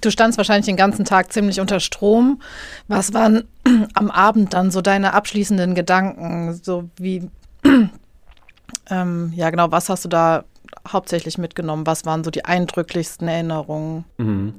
Du 0.00 0.10
standst 0.10 0.38
wahrscheinlich 0.38 0.66
den 0.66 0.76
ganzen 0.76 1.04
Tag 1.04 1.32
ziemlich 1.32 1.60
unter 1.60 1.80
Strom. 1.80 2.40
Was 2.88 3.12
waren 3.12 3.44
am 3.94 4.10
Abend 4.10 4.54
dann 4.54 4.70
so 4.70 4.80
deine 4.80 5.12
abschließenden 5.12 5.74
Gedanken? 5.74 6.54
So 6.54 6.88
wie 6.96 7.28
ähm, 8.92 9.32
ja, 9.34 9.48
genau, 9.50 9.70
was 9.70 9.88
hast 9.88 10.04
du 10.04 10.08
da 10.08 10.44
hauptsächlich 10.86 11.38
mitgenommen? 11.38 11.86
Was 11.86 12.04
waren 12.04 12.24
so 12.24 12.30
die 12.30 12.44
eindrücklichsten 12.44 13.26
Erinnerungen? 13.26 14.04
Mhm. 14.18 14.54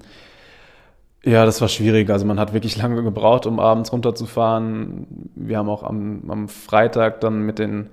Ja, 1.23 1.45
das 1.45 1.61
war 1.61 1.69
schwierig. 1.69 2.09
Also 2.09 2.25
man 2.25 2.39
hat 2.39 2.53
wirklich 2.53 2.75
lange 2.75 3.01
gebraucht, 3.03 3.45
um 3.45 3.59
abends 3.59 3.93
runterzufahren. 3.93 5.07
Wir 5.35 5.57
haben 5.57 5.69
auch 5.69 5.83
am, 5.83 6.29
am 6.29 6.49
Freitag 6.49 7.21
dann 7.21 7.43
mit 7.43 7.59
den, 7.59 7.89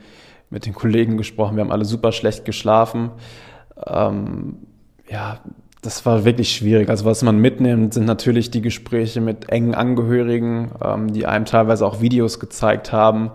mit 0.49 0.67
den 0.67 0.75
Kollegen 0.75 1.17
gesprochen. 1.17 1.57
Wir 1.57 1.63
haben 1.63 1.71
alle 1.71 1.85
super 1.85 2.11
schlecht 2.11 2.45
geschlafen. 2.45 3.11
Ähm, 3.87 4.57
ja, 5.09 5.39
das 5.83 6.05
war 6.07 6.25
wirklich 6.25 6.53
schwierig. 6.53 6.89
Also 6.89 7.05
was 7.05 7.23
man 7.23 7.39
mitnimmt, 7.39 7.95
sind 7.95 8.07
natürlich 8.07 8.51
die 8.51 8.63
Gespräche 8.63 9.21
mit 9.21 9.49
engen 9.49 9.75
Angehörigen, 9.75 10.73
ähm, 10.83 11.13
die 11.13 11.27
einem 11.27 11.45
teilweise 11.45 11.87
auch 11.87 12.01
Videos 12.01 12.41
gezeigt 12.41 12.93
haben 12.93 13.31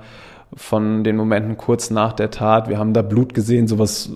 von 0.55 1.03
den 1.03 1.17
Momenten 1.17 1.57
kurz 1.57 1.89
nach 1.89 2.13
der 2.13 2.31
Tat. 2.31 2.69
Wir 2.69 2.79
haben 2.79 2.93
da 2.93 3.01
Blut 3.01 3.33
gesehen, 3.33 3.67
sowas 3.67 4.11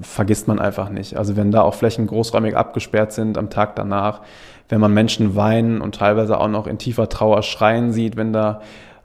vergisst 0.00 0.48
man 0.48 0.58
einfach 0.58 0.88
nicht. 0.88 1.16
Also 1.16 1.36
wenn 1.36 1.50
da 1.50 1.62
auch 1.62 1.74
Flächen 1.74 2.06
großräumig 2.06 2.56
abgesperrt 2.56 3.12
sind 3.12 3.38
am 3.38 3.50
Tag 3.50 3.76
danach, 3.76 4.22
wenn 4.68 4.80
man 4.80 4.92
Menschen 4.92 5.36
weinen 5.36 5.80
und 5.80 5.94
teilweise 5.94 6.38
auch 6.38 6.48
noch 6.48 6.66
in 6.66 6.78
tiefer 6.78 7.08
Trauer 7.08 7.42
schreien 7.42 7.92
sieht, 7.92 8.16
wenn 8.16 8.32
da 8.32 8.60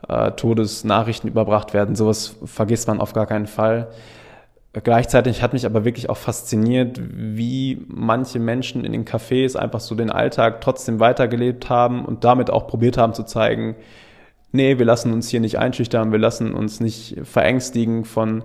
äh, 0.08 0.32
Todesnachrichten 0.32 1.30
überbracht 1.30 1.74
werden, 1.74 1.94
sowas 1.94 2.36
vergisst 2.44 2.88
man 2.88 3.00
auf 3.00 3.12
gar 3.12 3.26
keinen 3.26 3.46
Fall. 3.46 3.88
Gleichzeitig 4.72 5.42
hat 5.42 5.52
mich 5.52 5.66
aber 5.66 5.84
wirklich 5.84 6.08
auch 6.10 6.16
fasziniert, 6.16 7.00
wie 7.02 7.84
manche 7.88 8.38
Menschen 8.38 8.84
in 8.84 8.92
den 8.92 9.04
Cafés 9.04 9.56
einfach 9.56 9.80
so 9.80 9.96
den 9.96 10.10
Alltag 10.10 10.60
trotzdem 10.60 11.00
weitergelebt 11.00 11.68
haben 11.68 12.04
und 12.04 12.22
damit 12.22 12.50
auch 12.50 12.68
probiert 12.68 12.96
haben 12.96 13.12
zu 13.12 13.24
zeigen, 13.24 13.74
nee, 14.52 14.78
wir 14.78 14.86
lassen 14.86 15.12
uns 15.12 15.28
hier 15.28 15.40
nicht 15.40 15.58
einschüchtern, 15.58 16.12
wir 16.12 16.18
lassen 16.18 16.54
uns 16.54 16.80
nicht 16.80 17.16
verängstigen 17.24 18.04
von, 18.04 18.44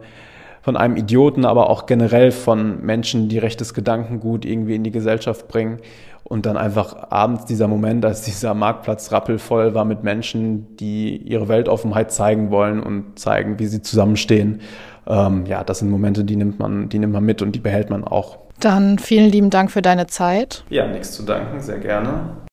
von 0.62 0.77
einem 0.77 0.97
Idioten, 0.97 1.45
aber 1.45 1.69
auch 1.69 1.85
generell 1.85 2.31
von 2.31 2.83
Menschen, 2.83 3.29
die 3.29 3.38
rechtes 3.38 3.74
Gedankengut 3.74 4.45
irgendwie 4.45 4.75
in 4.75 4.83
die 4.83 4.91
Gesellschaft 4.91 5.47
bringen. 5.47 5.79
Und 6.27 6.47
dann 6.47 6.57
einfach 6.57 7.12
abends 7.12 7.45
dieser 7.45 7.67
Moment, 7.67 8.03
als 8.03 8.24
dieser 8.24 8.55
Marktplatz 8.55 9.12
rappelvoll 9.12 9.75
war 9.75 9.85
mit 9.85 10.03
Menschen, 10.03 10.75
die 10.77 11.17
ihre 11.17 11.47
Weltoffenheit 11.47 12.12
zeigen 12.12 12.50
wollen 12.50 12.81
und 12.81 13.19
zeigen, 13.19 13.59
wie 13.59 13.67
sie 13.67 13.83
zusammenstehen. 13.83 14.62
Ähm, 15.05 15.45
ja, 15.45 15.63
das 15.63 15.79
sind 15.79 15.91
Momente, 15.91 16.24
die 16.24 16.35
nimmt 16.35 16.57
man, 16.57 16.89
die 16.89 16.97
nimmt 16.97 17.13
man 17.13 17.24
mit 17.24 17.43
und 17.43 17.51
die 17.51 17.59
behält 17.59 17.91
man 17.91 18.03
auch. 18.03 18.39
Dann 18.59 18.97
vielen 18.97 19.29
lieben 19.29 19.51
Dank 19.51 19.69
für 19.69 19.83
deine 19.83 20.07
Zeit. 20.07 20.63
Ja, 20.69 20.88
nichts 20.88 21.12
zu 21.12 21.24
danken, 21.24 21.59
sehr 21.59 21.77
gerne. 21.77 22.44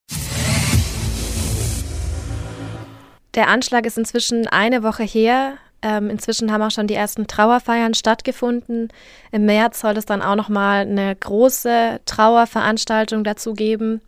Der 3.34 3.48
Anschlag 3.48 3.86
ist 3.86 3.98
inzwischen 3.98 4.46
eine 4.46 4.82
Woche 4.82 5.04
her. 5.04 5.54
Ähm, 5.80 6.10
inzwischen 6.10 6.52
haben 6.52 6.62
auch 6.62 6.70
schon 6.70 6.86
die 6.86 6.94
ersten 6.94 7.26
Trauerfeiern 7.26 7.94
stattgefunden. 7.94 8.88
Im 9.32 9.46
März 9.46 9.80
soll 9.80 9.96
es 9.96 10.06
dann 10.06 10.22
auch 10.22 10.36
noch 10.36 10.48
mal 10.48 10.82
eine 10.82 11.16
große 11.16 12.00
Trauerveranstaltung 12.06 13.24
dazu 13.24 13.54
geben. 13.54 14.00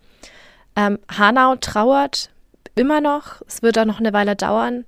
Ähm, 0.77 0.99
Hanau 1.09 1.57
trauert 1.57 2.31
immer 2.75 3.01
noch. 3.01 3.43
Es 3.49 3.63
wird 3.63 3.79
auch 3.79 3.87
noch 3.87 3.99
eine 3.99 4.13
Weile 4.13 4.37
dauern. 4.37 4.85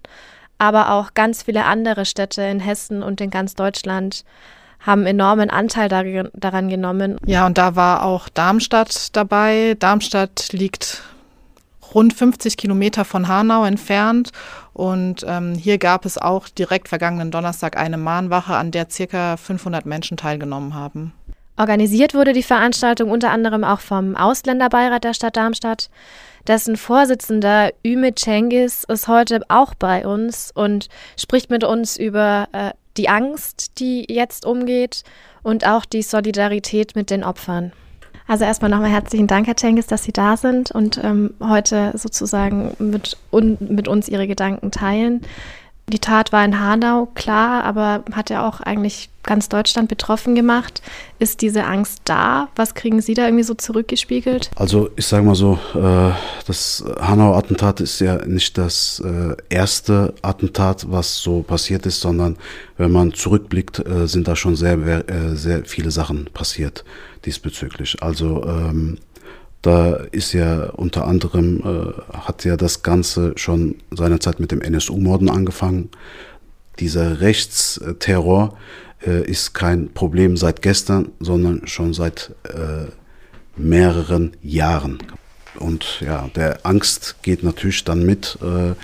Aber 0.58 0.92
auch 0.92 1.14
ganz 1.14 1.42
viele 1.42 1.64
andere 1.64 2.06
Städte 2.06 2.42
in 2.42 2.60
Hessen 2.60 3.02
und 3.02 3.20
in 3.20 3.30
ganz 3.30 3.54
Deutschland 3.54 4.24
haben 4.80 5.04
enormen 5.06 5.50
Anteil 5.50 5.88
daran 5.88 6.68
genommen. 6.68 7.18
Ja, 7.26 7.46
und 7.46 7.58
da 7.58 7.74
war 7.74 8.04
auch 8.04 8.28
Darmstadt 8.28 9.14
dabei. 9.16 9.76
Darmstadt 9.78 10.52
liegt 10.52 11.02
rund 11.94 12.12
50 12.12 12.56
Kilometer 12.56 13.04
von 13.04 13.28
Hanau 13.28 13.64
entfernt. 13.64 14.30
Und 14.72 15.24
ähm, 15.26 15.54
hier 15.54 15.78
gab 15.78 16.04
es 16.04 16.18
auch 16.18 16.48
direkt 16.48 16.88
vergangenen 16.88 17.30
Donnerstag 17.30 17.76
eine 17.76 17.96
Mahnwache, 17.96 18.54
an 18.54 18.70
der 18.70 18.88
circa 18.90 19.36
500 19.36 19.86
Menschen 19.86 20.16
teilgenommen 20.16 20.74
haben. 20.74 21.12
Organisiert 21.58 22.14
wurde 22.14 22.34
die 22.34 22.42
Veranstaltung 22.42 23.10
unter 23.10 23.30
anderem 23.30 23.64
auch 23.64 23.80
vom 23.80 24.14
Ausländerbeirat 24.14 25.04
der 25.04 25.14
Stadt 25.14 25.36
Darmstadt. 25.36 25.88
Dessen 26.46 26.76
Vorsitzender 26.76 27.72
Ümit 27.84 28.18
Cengiz 28.18 28.84
ist 28.86 29.08
heute 29.08 29.40
auch 29.48 29.74
bei 29.74 30.06
uns 30.06 30.52
und 30.54 30.88
spricht 31.16 31.50
mit 31.50 31.64
uns 31.64 31.96
über 31.96 32.48
äh, 32.52 32.70
die 32.96 33.08
Angst, 33.08 33.78
die 33.78 34.06
jetzt 34.08 34.44
umgeht 34.44 35.02
und 35.42 35.66
auch 35.66 35.84
die 35.84 36.02
Solidarität 36.02 36.94
mit 36.94 37.10
den 37.10 37.24
Opfern. 37.24 37.72
Also 38.28 38.44
erstmal 38.44 38.70
nochmal 38.70 38.90
herzlichen 38.90 39.28
Dank, 39.28 39.46
Herr 39.46 39.56
Cengiz, 39.56 39.86
dass 39.86 40.02
Sie 40.02 40.12
da 40.12 40.36
sind 40.36 40.72
und 40.72 41.00
ähm, 41.02 41.34
heute 41.40 41.92
sozusagen 41.94 42.74
mit, 42.78 43.16
un, 43.30 43.56
mit 43.60 43.86
uns 43.86 44.08
Ihre 44.08 44.26
Gedanken 44.26 44.70
teilen. 44.72 45.22
Die 45.88 46.00
Tat 46.00 46.32
war 46.32 46.44
in 46.44 46.58
Hanau, 46.58 47.06
klar, 47.14 47.62
aber 47.62 48.02
hat 48.10 48.28
ja 48.28 48.46
auch 48.46 48.60
eigentlich 48.60 49.08
ganz 49.22 49.48
Deutschland 49.48 49.88
betroffen 49.88 50.34
gemacht. 50.34 50.82
Ist 51.20 51.42
diese 51.42 51.64
Angst 51.64 52.00
da? 52.06 52.48
Was 52.56 52.74
kriegen 52.74 53.00
Sie 53.00 53.14
da 53.14 53.26
irgendwie 53.26 53.44
so 53.44 53.54
zurückgespiegelt? 53.54 54.50
Also 54.56 54.90
ich 54.96 55.06
sage 55.06 55.24
mal 55.24 55.36
so, 55.36 55.60
äh, 55.74 56.10
das 56.44 56.84
Hanau-Attentat 57.00 57.80
ist 57.80 58.00
ja 58.00 58.24
nicht 58.26 58.58
das 58.58 59.00
äh, 59.04 59.36
erste 59.48 60.14
Attentat, 60.22 60.90
was 60.90 61.18
so 61.18 61.42
passiert 61.42 61.86
ist, 61.86 62.00
sondern 62.00 62.36
wenn 62.78 62.90
man 62.90 63.14
zurückblickt, 63.14 63.86
äh, 63.86 64.08
sind 64.08 64.26
da 64.26 64.34
schon 64.34 64.56
sehr, 64.56 65.04
sehr 65.34 65.64
viele 65.64 65.92
Sachen 65.92 66.26
passiert 66.34 66.84
diesbezüglich. 67.24 68.02
Also 68.02 68.44
ähm, 68.44 68.98
da 69.66 69.96
ist 70.12 70.32
ja 70.32 70.70
unter 70.70 71.06
anderem, 71.06 71.60
äh, 71.60 72.16
hat 72.16 72.44
ja 72.44 72.56
das 72.56 72.82
Ganze 72.84 73.32
schon 73.36 73.76
seinerzeit 73.90 74.38
mit 74.38 74.52
dem 74.52 74.62
NSU-Morden 74.62 75.28
angefangen. 75.28 75.90
Dieser 76.78 77.20
Rechtsterror 77.20 78.56
äh, 79.04 79.28
ist 79.28 79.54
kein 79.54 79.92
Problem 79.92 80.36
seit 80.36 80.62
gestern, 80.62 81.10
sondern 81.18 81.66
schon 81.66 81.94
seit 81.94 82.32
äh, 82.44 82.86
mehreren 83.56 84.36
Jahren. 84.40 84.98
Und 85.58 86.00
ja, 86.00 86.28
der 86.36 86.64
Angst 86.64 87.16
geht 87.22 87.42
natürlich 87.42 87.82
dann 87.82 88.04
mit. 88.04 88.38
Äh, 88.42 88.74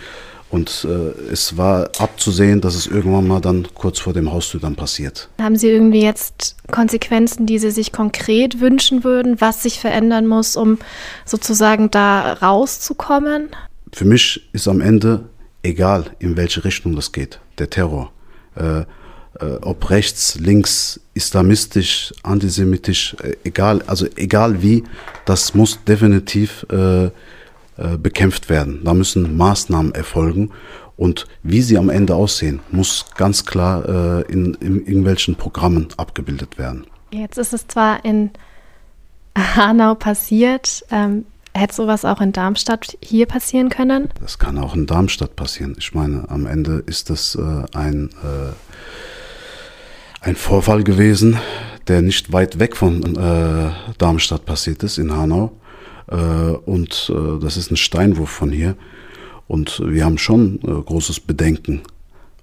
und 0.53 0.87
äh, 0.89 1.33
es 1.33 1.57
war 1.57 1.89
abzusehen, 1.99 2.61
dass 2.61 2.75
es 2.75 2.87
irgendwann 2.87 3.27
mal 3.27 3.41
dann 3.41 3.67
kurz 3.75 3.99
vor 3.99 4.13
dem 4.13 4.31
Haustür 4.31 4.61
dann 4.61 4.77
passiert. 4.77 5.31
Haben 5.41 5.57
Sie 5.57 5.69
irgendwie 5.69 6.03
jetzt 6.03 6.57
Konsequenzen, 6.71 7.47
die 7.47 7.59
Sie 7.59 7.71
sich 7.71 7.91
konkret 7.91 8.61
wünschen 8.61 9.03
würden, 9.03 9.41
was 9.41 9.63
sich 9.63 9.81
verändern 9.81 10.27
muss, 10.27 10.55
um 10.55 10.79
sozusagen 11.25 11.91
da 11.91 12.35
rauszukommen? 12.35 13.49
Für 13.95 14.05
mich 14.05 14.49
ist 14.53 14.69
am 14.69 14.83
Ende 14.83 15.25
egal, 15.63 16.05
in 16.19 16.37
welche 16.37 16.65
Richtung 16.65 16.95
das 16.97 17.13
geht, 17.13 17.41
der 17.59 17.71
Terror. 17.71 18.13
Äh, 18.55 18.81
äh, 18.81 18.85
ob 19.63 19.89
rechts, 19.89 20.39
links, 20.39 21.01
islamistisch, 21.15 22.13
antisemitisch, 22.23 23.17
äh, 23.23 23.37
egal, 23.45 23.81
also 23.87 24.07
egal 24.17 24.63
wie, 24.63 24.85
das 25.25 25.55
muss 25.55 25.83
definitiv 25.85 26.67
äh, 26.71 27.11
bekämpft 27.77 28.51
werden. 28.51 28.83
Da 28.85 28.93
müssen 28.93 29.37
Maßnahmen 29.37 29.95
erfolgen 29.95 30.51
und 30.97 31.27
wie 31.43 31.63
sie 31.63 31.79
am 31.79 31.89
Ende 31.89 32.15
aussehen, 32.15 32.61
muss 32.71 33.07
ganz 33.17 33.45
klar 33.45 33.89
äh, 33.89 34.33
in, 34.33 34.55
in 34.55 34.87
irgendwelchen 34.87 35.37
Programmen 35.37 35.89
abgebildet 35.97 36.59
werden. 36.59 36.87
Jetzt 37.11 37.39
ist 37.39 37.53
es 37.53 37.67
zwar 37.67 38.05
in 38.05 38.31
Hanau 39.37 39.95
passiert, 39.95 40.85
ähm, 40.91 41.25
hätte 41.55 41.75
sowas 41.75 42.05
auch 42.05 42.21
in 42.21 42.33
Darmstadt 42.33 42.97
hier 43.03 43.27
passieren 43.27 43.69
können? 43.69 44.11
Das 44.21 44.39
kann 44.39 44.59
auch 44.59 44.75
in 44.75 44.87
Darmstadt 44.87 45.37
passieren. 45.37 45.75
Ich 45.79 45.95
meine, 45.95 46.29
am 46.29 46.47
Ende 46.47 46.83
ist 46.87 47.11
das 47.11 47.35
äh, 47.35 47.65
ein, 47.77 48.11
äh, 48.23 48.53
ein 50.21 50.37
Vorfall 50.37 50.85
gewesen, 50.85 51.39
der 51.89 52.03
nicht 52.03 52.33
weit 52.33 52.59
weg 52.59 52.77
von 52.77 53.17
äh, 53.17 53.71
Darmstadt 53.99 54.45
passiert 54.45 54.83
ist, 54.83 54.99
in 54.99 55.15
Hanau. 55.17 55.53
Äh, 56.13 56.57
und 56.67 57.11
äh, 57.15 57.41
das 57.41 57.57
ist 57.57 57.71
ein 57.71 57.77
Steinwurf 57.77 58.31
von 58.31 58.51
hier. 58.51 58.77
Und 59.49 59.83
wir 59.85 60.05
haben 60.05 60.19
schon 60.19 60.61
äh, 60.63 60.83
großes 60.83 61.21
Bedenken, 61.21 61.81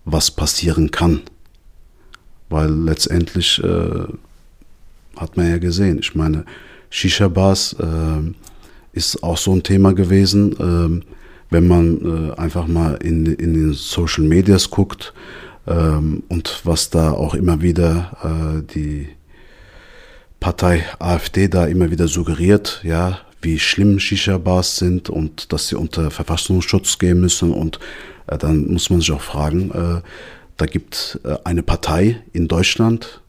was 0.05 0.31
passieren 0.31 0.91
kann. 0.91 1.21
Weil 2.49 2.71
letztendlich 2.71 3.61
hat 5.15 5.37
man 5.37 5.49
ja 5.51 5.59
gesehen, 5.59 5.99
ich 5.99 6.15
meine, 6.15 6.45
Shisha-Bars 6.89 7.75
ist 8.91 9.21
auch 9.21 9.37
so 9.37 9.53
ein 9.53 9.61
Thema 9.61 9.93
gewesen. 9.93 10.55
Ähm, 10.59 11.03
wenn 11.51 11.67
man 11.67 12.33
einfach 12.39 12.65
mal 12.65 12.95
in, 12.95 13.27
in 13.27 13.53
den 13.53 13.73
Social 13.73 14.23
Medias 14.23 14.71
guckt 14.71 15.13
ähm, 15.67 16.23
und 16.27 16.61
was 16.63 16.89
da 16.89 17.11
auch 17.11 17.35
immer 17.35 17.61
wieder 17.61 18.65
die 18.73 19.09
Partei 20.39 20.83
AfD 20.97 21.49
da 21.49 21.67
immer 21.67 21.91
wieder 21.91 22.07
suggeriert, 22.07 22.81
ja, 22.83 23.19
wie 23.41 23.59
schlimm 23.59 23.99
Shisha-Bars 23.99 24.77
sind 24.77 25.09
und 25.09 25.53
dass 25.53 25.67
sie 25.67 25.75
unter 25.75 26.11
Verfassungsschutz 26.11 26.99
gehen 26.99 27.21
müssen. 27.21 27.53
Und 27.53 27.79
äh, 28.27 28.37
dann 28.37 28.67
muss 28.67 28.89
man 28.89 28.99
sich 28.99 29.11
auch 29.11 29.21
fragen, 29.21 29.71
äh, 29.71 30.01
da 30.57 30.65
gibt 30.65 31.19
äh, 31.23 31.37
eine 31.43 31.63
Partei 31.63 32.21
in 32.33 32.47
Deutschland, 32.47 33.21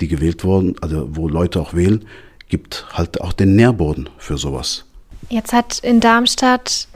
die 0.00 0.08
gewählt 0.08 0.44
worden, 0.44 0.76
also 0.80 1.08
wo 1.10 1.28
Leute 1.28 1.60
auch 1.60 1.74
wählen, 1.74 2.04
gibt 2.48 2.86
halt 2.92 3.20
auch 3.20 3.32
den 3.32 3.56
Nährboden 3.56 4.08
für 4.18 4.38
sowas. 4.38 4.84
Jetzt 5.28 5.52
hat 5.52 5.80
in 5.80 6.00
Darmstadt 6.00 6.88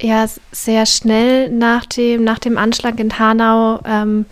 ja 0.00 0.26
sehr 0.52 0.86
schnell 0.86 1.50
nach 1.50 1.86
dem, 1.86 2.24
nach 2.24 2.38
dem 2.38 2.56
Anschlag 2.56 2.98
in 3.00 3.18
Hanau 3.18 3.80
ähm, 3.84 4.26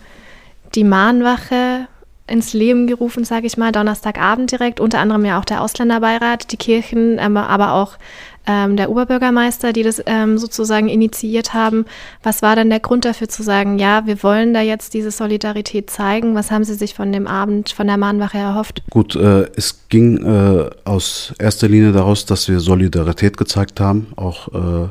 die 0.75 0.83
Mahnwache 0.83 1.87
ins 2.25 2.53
Leben 2.53 2.87
gerufen, 2.87 3.25
sage 3.25 3.47
ich 3.47 3.57
mal, 3.57 3.71
Donnerstagabend 3.71 4.51
direkt, 4.51 4.79
unter 4.79 4.99
anderem 4.99 5.25
ja 5.25 5.39
auch 5.39 5.45
der 5.45 5.61
Ausländerbeirat, 5.61 6.51
die 6.51 6.57
Kirchen, 6.57 7.17
ähm, 7.19 7.35
aber 7.35 7.73
auch 7.73 7.97
ähm, 8.47 8.77
der 8.77 8.89
Oberbürgermeister, 8.89 9.73
die 9.73 9.83
das 9.83 10.01
ähm, 10.05 10.37
sozusagen 10.37 10.89
initiiert 10.89 11.53
haben. 11.53 11.85
Was 12.23 12.41
war 12.41 12.55
denn 12.55 12.69
der 12.69 12.79
Grund 12.79 13.05
dafür 13.05 13.27
zu 13.27 13.43
sagen, 13.43 13.77
ja, 13.77 14.05
wir 14.05 14.23
wollen 14.23 14.53
da 14.53 14.61
jetzt 14.61 14.93
diese 14.93 15.11
Solidarität 15.11 15.89
zeigen? 15.89 16.35
Was 16.35 16.51
haben 16.51 16.63
Sie 16.63 16.73
sich 16.73 16.93
von 16.93 17.11
dem 17.11 17.27
Abend, 17.27 17.71
von 17.71 17.87
der 17.87 17.97
Mahnwache 17.97 18.37
erhofft? 18.37 18.83
Gut, 18.89 19.15
äh, 19.15 19.49
es 19.55 19.87
ging 19.89 20.23
äh, 20.25 20.69
aus 20.85 21.33
erster 21.39 21.67
Linie 21.67 21.91
daraus, 21.91 22.25
dass 22.25 22.47
wir 22.47 22.59
Solidarität 22.59 23.37
gezeigt 23.37 23.79
haben, 23.79 24.07
auch, 24.15 24.47
äh, 24.53 24.89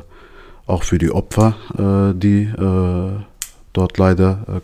auch 0.67 0.83
für 0.83 0.97
die 0.97 1.11
Opfer, 1.11 1.55
äh, 1.77 2.17
die 2.17 2.43
äh, 2.43 3.23
dort 3.73 3.97
leider 3.97 4.61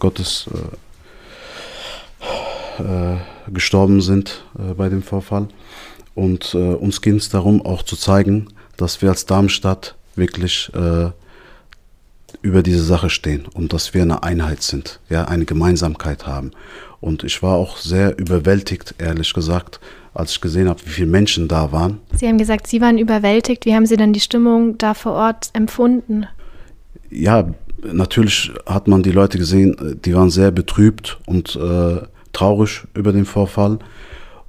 äh, 2.80 3.18
gestorben 3.52 4.02
sind 4.02 4.44
bei 4.78 4.90
dem 4.90 5.04
Vorfall. 5.04 5.48
Und 6.16 6.54
uns 6.54 7.02
ging 7.02 7.16
es 7.16 7.30
darum, 7.30 7.66
auch 7.66 7.84
zu 7.84 7.96
zeigen, 7.96 8.48
dass 8.76 9.02
wir 9.02 9.10
als 9.10 9.26
Darmstadt 9.26 9.96
wirklich 10.16 10.72
äh, 10.74 11.10
über 12.42 12.64
diese 12.64 12.84
Sache 12.84 13.10
stehen 13.10 13.46
und 13.54 13.74
dass 13.74 13.94
wir 13.94 14.04
eine 14.04 14.24
Einheit 14.24 14.62
sind, 14.62 15.00
ja, 15.10 15.26
eine 15.26 15.46
Gemeinsamkeit 15.46 16.28
haben. 16.28 16.52
Und 17.02 17.24
ich 17.24 17.42
war 17.42 17.56
auch 17.56 17.78
sehr 17.78 18.18
überwältigt, 18.18 18.96
ehrlich 18.98 19.34
gesagt, 19.34 19.80
als 20.14 20.32
ich 20.32 20.42
gesehen 20.42 20.68
habe, 20.70 20.80
wie 20.86 20.90
viele 20.90 21.08
Menschen 21.08 21.48
da 21.48 21.72
waren. 21.72 22.00
Sie 22.14 22.28
haben 22.28 22.38
gesagt, 22.38 22.68
Sie 22.68 22.82
waren 22.82 22.98
überwältigt. 22.98 23.66
Wie 23.66 23.74
haben 23.74 23.86
Sie 23.86 23.98
dann 23.98 24.14
die 24.14 24.20
Stimmung 24.20 24.78
da 24.78 24.94
vor 24.94 25.14
Ort 25.14 25.50
empfunden? 25.54 26.28
Ja, 27.10 27.50
natürlich 27.82 28.52
hat 28.66 28.88
man 28.88 29.02
die 29.02 29.12
Leute 29.12 29.38
gesehen, 29.38 30.00
die 30.04 30.14
waren 30.14 30.30
sehr 30.30 30.52
betrübt 30.52 31.20
und 31.26 31.56
äh, 31.56 32.02
traurig 32.34 32.84
über 32.94 33.12
den 33.12 33.26
Vorfall. 33.26 33.80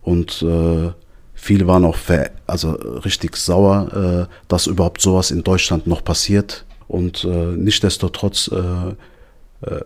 Und 0.03 0.43
äh, 0.43 0.93
Viele 1.43 1.67
waren 1.67 1.87
auch 1.87 1.97
also 2.47 2.73
richtig 2.73 3.35
sauer, 3.35 4.29
äh, 4.29 4.35
dass 4.49 4.67
überhaupt 4.67 5.01
sowas 5.01 5.31
in 5.31 5.43
Deutschland 5.43 5.87
noch 5.87 6.05
passiert. 6.05 6.67
Und 6.87 7.25
äh, 7.25 7.57
nichtdestotrotz 7.57 8.51
äh, 8.53 8.91
äh 9.67 9.81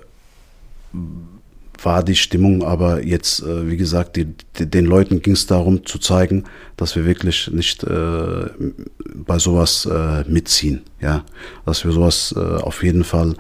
war 1.82 2.02
die 2.02 2.16
Stimmung 2.16 2.64
aber 2.64 3.04
jetzt, 3.04 3.42
äh, 3.42 3.68
wie 3.68 3.76
gesagt, 3.76 4.16
die, 4.16 4.34
die, 4.58 4.66
den 4.66 4.86
Leuten 4.86 5.22
ging 5.22 5.34
es 5.34 5.46
darum 5.46 5.84
zu 5.84 5.98
zeigen, 5.98 6.44
dass 6.76 6.96
wir 6.96 7.04
wirklich 7.04 7.50
nicht 7.52 7.84
äh, 7.84 8.46
bei 9.14 9.38
sowas 9.38 9.88
mitziehen. 10.26 10.82
Ja? 11.00 11.24
Dass 11.66 11.84
wir 11.84 11.92
sowas 11.92 12.34
auf 12.34 12.82
jeden 12.82 13.04
Fall 13.04 13.34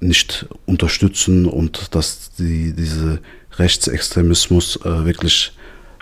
nicht 0.00 0.46
unterstützen 0.66 1.46
und 1.46 1.94
dass 1.94 2.32
die, 2.38 2.74
diese 2.74 3.20
Rechtsextremismus 3.58 4.80
wirklich 4.84 5.56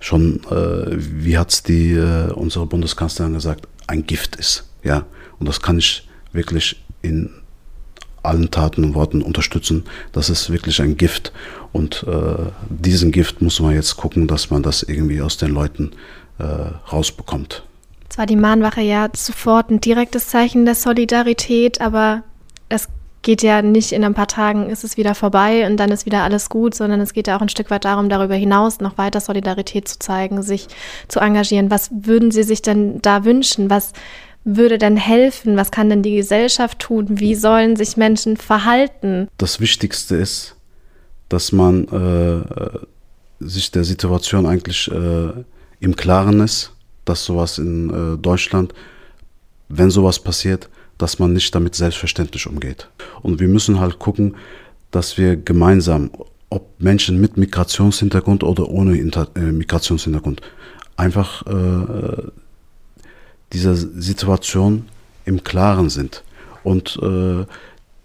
schon, 0.04 0.40
äh, 0.50 0.97
wie 0.97 1.38
hat's 1.38 1.62
die 1.62 1.92
äh, 1.92 2.30
unsere 2.33 2.66
Bundeskanzlerin 2.66 3.33
gesagt, 3.33 3.66
ein 3.87 4.06
Gift 4.06 4.37
ist. 4.37 4.68
Ja, 4.83 5.06
und 5.38 5.49
das 5.49 5.62
kann 5.62 5.78
ich 5.78 6.09
wirklich 6.33 6.83
in 7.02 7.30
allen 8.23 8.50
Taten 8.50 8.85
und 8.85 8.94
Worten 8.94 9.23
unterstützen. 9.23 9.85
Das 10.12 10.30
ist 10.30 10.50
wirklich 10.50 10.80
ein 10.80 10.97
Gift. 10.97 11.33
Und 11.73 12.04
äh, 12.09 12.50
diesen 12.68 13.12
Gift 13.12 13.42
muss 13.42 13.61
man 13.61 13.75
jetzt 13.75 13.97
gucken, 13.97 14.26
dass 14.26 14.50
man 14.50 14.62
das 14.62 14.83
irgendwie 14.83 15.21
aus 15.21 15.37
den 15.37 15.50
Leuten 15.50 15.92
äh, 16.38 16.44
rausbekommt. 16.44 17.64
Zwar 18.09 18.26
die 18.26 18.37
Mahnwache 18.37 18.80
ja 18.80 19.09
sofort 19.14 19.71
ein 19.71 19.80
direktes 19.80 20.28
Zeichen 20.28 20.64
der 20.64 20.75
Solidarität, 20.75 21.80
aber 21.80 22.23
es 22.68 22.88
geht 23.25 23.43
ja 23.43 23.62
nicht 23.62 23.90
in 23.90 24.04
ein 24.04 24.14
paar 24.14 24.28
Tagen 24.28 24.71
ist 24.71 24.85
es 24.85 24.97
wieder 24.97 25.16
vorbei 25.16 25.66
und 25.66 25.78
dann 25.78 25.90
ist 25.90 26.07
wieder 26.07 26.23
alles 26.23 26.49
gut, 26.49 26.75
sondern 26.75 27.00
es 27.00 27.12
geht 27.12 27.26
ja 27.26 27.37
auch 27.37 27.40
ein 27.40 27.49
Stück 27.49 27.71
weit 27.71 27.85
darum, 27.85 28.09
darüber 28.09 28.35
hinaus 28.37 28.81
noch 28.81 28.99
weiter 28.99 29.21
Solidarität 29.21 29.88
zu 29.88 29.99
zeigen, 29.99 30.43
sich 30.43 30.69
zu 31.09 31.19
engagieren. 31.19 31.71
Was 31.71 31.90
würden 31.90 32.31
Sie 32.31 32.45
sich 32.45 32.62
denn 32.62 33.00
da 33.02 33.25
wünschen? 33.25 33.71
Was 33.71 33.93
würde 34.45 34.76
denn 34.78 34.99
helfen? 34.99 35.57
Was 35.57 35.71
kann 35.71 35.88
denn 35.88 36.02
die 36.02 36.16
Gesellschaft 36.16 36.78
tun? 36.78 37.07
Wie 37.19 37.35
sollen 37.35 37.76
sich 37.76 37.97
Menschen 37.97 38.37
verhalten? 38.37 39.28
Das 39.38 39.59
Wichtigste 39.59 40.16
ist, 40.16 40.54
dass 41.31 41.50
man 41.50 41.88
äh, 41.88 42.78
sich 43.40 43.71
der 43.71 43.85
Situation 43.85 44.45
eigentlich 44.45 44.90
äh, 44.90 45.33
im 45.81 45.97
Klaren 45.97 46.40
ist, 46.40 46.73
dass 47.07 47.25
sowas 47.25 47.57
in 47.57 47.88
äh, 47.88 48.19
Deutschland, 48.19 48.75
wenn 49.71 49.90
sowas 49.90 50.19
passiert, 50.19 50.69
dass 51.04 51.18
man 51.18 51.34
nicht 51.34 51.54
damit 51.54 51.75
selbstverständlich 51.75 52.47
umgeht. 52.47 52.88
Und 53.21 53.38
wir 53.38 53.47
müssen 53.47 53.78
halt 53.78 53.99
gucken, 53.99 54.36
dass 54.90 55.19
wir 55.19 55.36
gemeinsam, 55.36 56.10
ob 56.49 56.80
Menschen 56.80 57.21
mit 57.21 57.36
Migrationshintergrund 57.36 58.43
oder 58.43 58.71
ohne 58.71 58.97
Inter 58.97 59.28
äh, 59.34 59.52
Migrationshintergrund, 59.52 60.40
einfach 60.97 61.47
äh, 61.47 62.23
dieser 63.52 63.75
Situation 63.75 64.86
im 65.26 65.45
Klaren 65.45 65.90
sind 65.90 66.25
und 66.62 66.99
äh, 67.02 67.45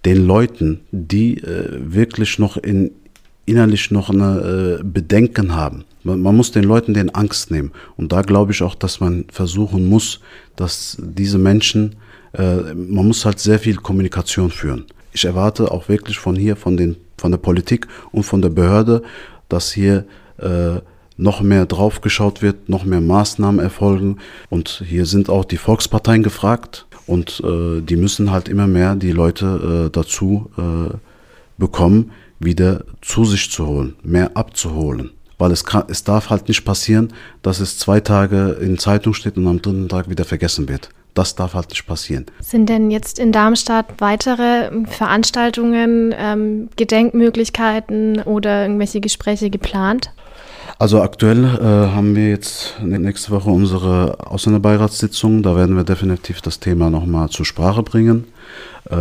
den 0.03 0.27
Leuten, 0.27 0.81
die 0.91 1.38
äh, 1.38 1.79
wirklich 1.79 2.38
noch 2.38 2.57
in 2.57 2.91
innerlich 3.45 3.91
noch 3.91 4.09
eine 4.09 4.79
äh, 4.81 4.83
Bedenken 4.83 5.55
haben. 5.55 5.85
Man, 6.03 6.21
man, 6.21 6.35
muss 6.35 6.51
den 6.51 6.65
Leuten 6.65 6.93
den 6.93 7.15
Angst 7.15 7.49
nehmen. 7.49 7.71
Und 7.95 8.12
da 8.12 8.23
glaube 8.23 8.51
ich 8.51 8.62
auch, 8.62 8.75
dass 8.75 8.99
man 8.99 9.25
versuchen 9.31 9.88
muss, 9.88 10.19
dass 10.57 10.97
diese 10.99 11.38
Menschen 11.38 11.95
äh, 12.33 12.73
man 12.73 13.07
muss 13.07 13.25
halt 13.25 13.39
sehr 13.39 13.59
viel 13.59 13.77
Kommunikation 13.77 14.51
führen. 14.51 14.85
Ich 15.11 15.25
erwarte 15.25 15.71
auch 15.71 15.89
wirklich 15.89 16.19
von 16.19 16.35
hier, 16.35 16.55
von, 16.55 16.77
den, 16.77 16.97
von 17.17 17.31
der 17.31 17.39
Politik 17.39 17.87
und 18.11 18.23
von 18.23 18.41
der 18.41 18.49
Behörde, 18.49 19.01
dass 19.47 19.71
hier 19.71 20.05
äh, 20.37 20.79
noch 21.17 21.41
mehr 21.41 21.65
drauf 21.65 22.01
geschaut 22.01 22.41
wird, 22.41 22.69
noch 22.69 22.85
mehr 22.85 23.01
Maßnahmen 23.01 23.59
erfolgen. 23.59 24.17
Und 24.49 24.83
hier 24.85 25.05
sind 25.05 25.29
auch 25.29 25.45
die 25.45 25.57
Volksparteien 25.57 26.23
gefragt. 26.23 26.85
Und 27.07 27.41
äh, 27.43 27.81
die 27.81 27.95
müssen 27.95 28.31
halt 28.31 28.47
immer 28.47 28.67
mehr 28.67 28.95
die 28.95 29.11
Leute 29.11 29.87
äh, 29.87 29.89
dazu 29.91 30.49
äh, 30.57 30.95
bekommen, 31.57 32.11
wieder 32.39 32.85
zu 33.01 33.25
sich 33.25 33.51
zu 33.51 33.67
holen, 33.67 33.95
mehr 34.03 34.37
abzuholen. 34.37 35.11
Weil 35.37 35.51
es, 35.51 35.65
kann, 35.65 35.83
es 35.87 36.03
darf 36.03 36.29
halt 36.29 36.47
nicht 36.47 36.63
passieren, 36.63 37.13
dass 37.41 37.59
es 37.59 37.77
zwei 37.77 37.99
Tage 37.99 38.57
in 38.61 38.77
Zeitung 38.77 39.13
steht 39.13 39.37
und 39.37 39.47
am 39.47 39.61
dritten 39.61 39.89
Tag 39.89 40.09
wieder 40.09 40.23
vergessen 40.23 40.69
wird. 40.69 40.89
Das 41.13 41.36
darf 41.36 41.54
halt 41.54 41.69
nicht 41.69 41.86
passieren. 41.86 42.26
Sind 42.39 42.69
denn 42.69 42.91
jetzt 42.91 43.19
in 43.19 43.32
Darmstadt 43.32 43.86
weitere 43.98 44.69
Veranstaltungen, 44.86 46.13
ähm, 46.17 46.69
Gedenkmöglichkeiten 46.76 48.22
oder 48.22 48.63
irgendwelche 48.63 49.02
Gespräche 49.02 49.50
geplant? 49.50 50.12
Also 50.78 51.02
aktuell 51.02 51.43
äh, 51.43 51.93
haben 51.93 52.15
wir 52.15 52.30
jetzt 52.30 52.76
nächste 52.82 53.32
Woche 53.32 53.50
unsere 53.50 54.17
Ausländerbeiratssitzung. 54.26 55.43
Da 55.43 55.56
werden 55.56 55.76
wir 55.76 55.84
definitiv 55.84 56.41
das 56.41 56.62
Thema 56.62 56.89
nochmal 56.89 57.30
zur 57.30 57.45
Sprache 57.45 57.84
bringen. 57.84 58.26
Äh, 58.86 58.95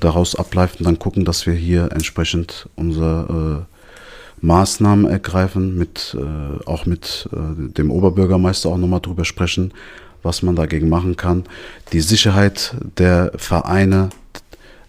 daraus 0.00 0.34
ableiten, 0.34 0.84
dann 0.84 0.98
gucken, 0.98 1.24
dass 1.24 1.46
wir 1.46 1.54
hier 1.54 1.90
entsprechend 1.92 2.68
unsere 2.74 3.66
äh, 3.68 4.44
Maßnahmen 4.44 5.06
ergreifen, 5.06 5.78
mit, 5.78 6.16
äh, 6.18 6.64
auch 6.66 6.86
mit 6.86 7.28
äh, 7.32 7.72
dem 7.72 7.90
Oberbürgermeister 7.90 8.68
auch 8.68 8.76
nochmal 8.76 9.00
drüber 9.00 9.24
sprechen, 9.24 9.72
was 10.22 10.42
man 10.42 10.56
dagegen 10.56 10.88
machen 10.88 11.16
kann. 11.16 11.44
Die 11.92 12.00
Sicherheit 12.00 12.74
der 12.98 13.32
Vereine, 13.36 14.10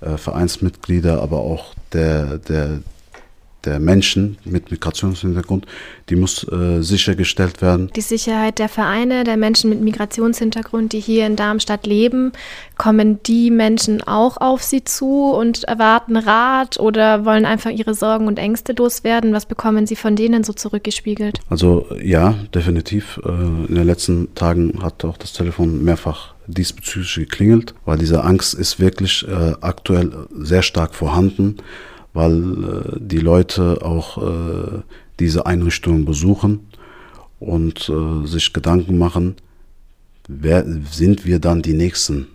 äh, 0.01 0.17
Vereinsmitglieder, 0.17 1.21
aber 1.21 1.39
auch 1.39 1.73
der, 1.91 2.37
der, 2.37 2.79
der 3.65 3.79
Menschen 3.79 4.37
mit 4.43 4.71
Migrationshintergrund, 4.71 5.65
die 6.09 6.15
muss 6.15 6.45
äh, 6.51 6.81
sichergestellt 6.81 7.61
werden. 7.61 7.89
Die 7.95 8.01
Sicherheit 8.01 8.59
der 8.59 8.69
Vereine, 8.69 9.23
der 9.23 9.37
Menschen 9.37 9.69
mit 9.69 9.81
Migrationshintergrund, 9.81 10.93
die 10.93 10.99
hier 10.99 11.25
in 11.25 11.35
Darmstadt 11.35 11.85
leben, 11.85 12.33
kommen 12.77 13.21
die 13.23 13.51
Menschen 13.51 14.01
auch 14.01 14.37
auf 14.37 14.63
sie 14.63 14.83
zu 14.83 15.31
und 15.31 15.63
erwarten 15.63 16.17
Rat 16.17 16.79
oder 16.79 17.25
wollen 17.25 17.45
einfach 17.45 17.71
ihre 17.71 17.93
Sorgen 17.93 18.27
und 18.27 18.39
Ängste 18.39 18.73
loswerden? 18.73 19.33
Was 19.33 19.45
bekommen 19.45 19.87
sie 19.87 19.95
von 19.95 20.15
denen 20.15 20.43
so 20.43 20.53
zurückgespiegelt? 20.53 21.39
Also 21.49 21.87
ja, 22.01 22.35
definitiv. 22.53 23.19
Äh, 23.23 23.29
in 23.29 23.75
den 23.75 23.87
letzten 23.87 24.35
Tagen 24.35 24.83
hat 24.83 25.05
auch 25.05 25.17
das 25.17 25.33
Telefon 25.33 25.83
mehrfach 25.83 26.33
diesbezüglich 26.47 27.15
geklingelt, 27.15 27.73
weil 27.85 27.97
diese 27.97 28.23
Angst 28.23 28.53
ist 28.53 28.79
wirklich 28.79 29.25
äh, 29.27 29.53
aktuell 29.61 30.27
sehr 30.33 30.61
stark 30.61 30.93
vorhanden 30.93 31.57
weil 32.13 32.41
äh, 32.41 32.99
die 32.99 33.19
Leute 33.19 33.79
auch 33.81 34.17
äh, 34.17 34.81
diese 35.19 35.45
Einrichtungen 35.45 36.05
besuchen 36.05 36.67
und 37.39 37.89
äh, 37.89 38.25
sich 38.27 38.53
Gedanken 38.53 38.97
machen, 38.97 39.35
wer 40.27 40.65
sind 40.91 41.25
wir 41.25 41.39
dann 41.39 41.61
die 41.61 41.73
Nächsten 41.73 42.27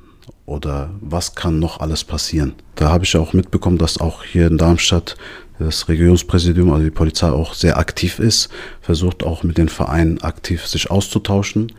oder 0.47 0.91
was 1.01 1.35
kann 1.35 1.59
noch 1.59 1.81
alles 1.81 2.05
passieren. 2.05 2.55
Da 2.75 2.91
habe 2.91 3.05
ich 3.05 3.17
auch 3.17 3.33
mitbekommen, 3.33 3.79
dass 3.79 3.99
auch 3.99 4.25
hier 4.25 4.47
in 4.47 4.59
Darmstadt 4.59 5.17
das 5.59 5.88
Regionspräsidium, 5.88 6.71
also 6.73 6.85
die 6.85 6.91
Polizei 6.91 7.31
auch 7.31 7.55
sehr 7.55 7.79
aktiv 7.79 8.19
ist, 8.19 8.49
versucht 8.81 9.25
auch 9.25 9.43
mit 9.43 9.59
den 9.59 9.69
Vereinen 9.69 10.21
aktiv 10.23 10.67
sich 10.67 10.91
auszutauschen. 10.91 11.73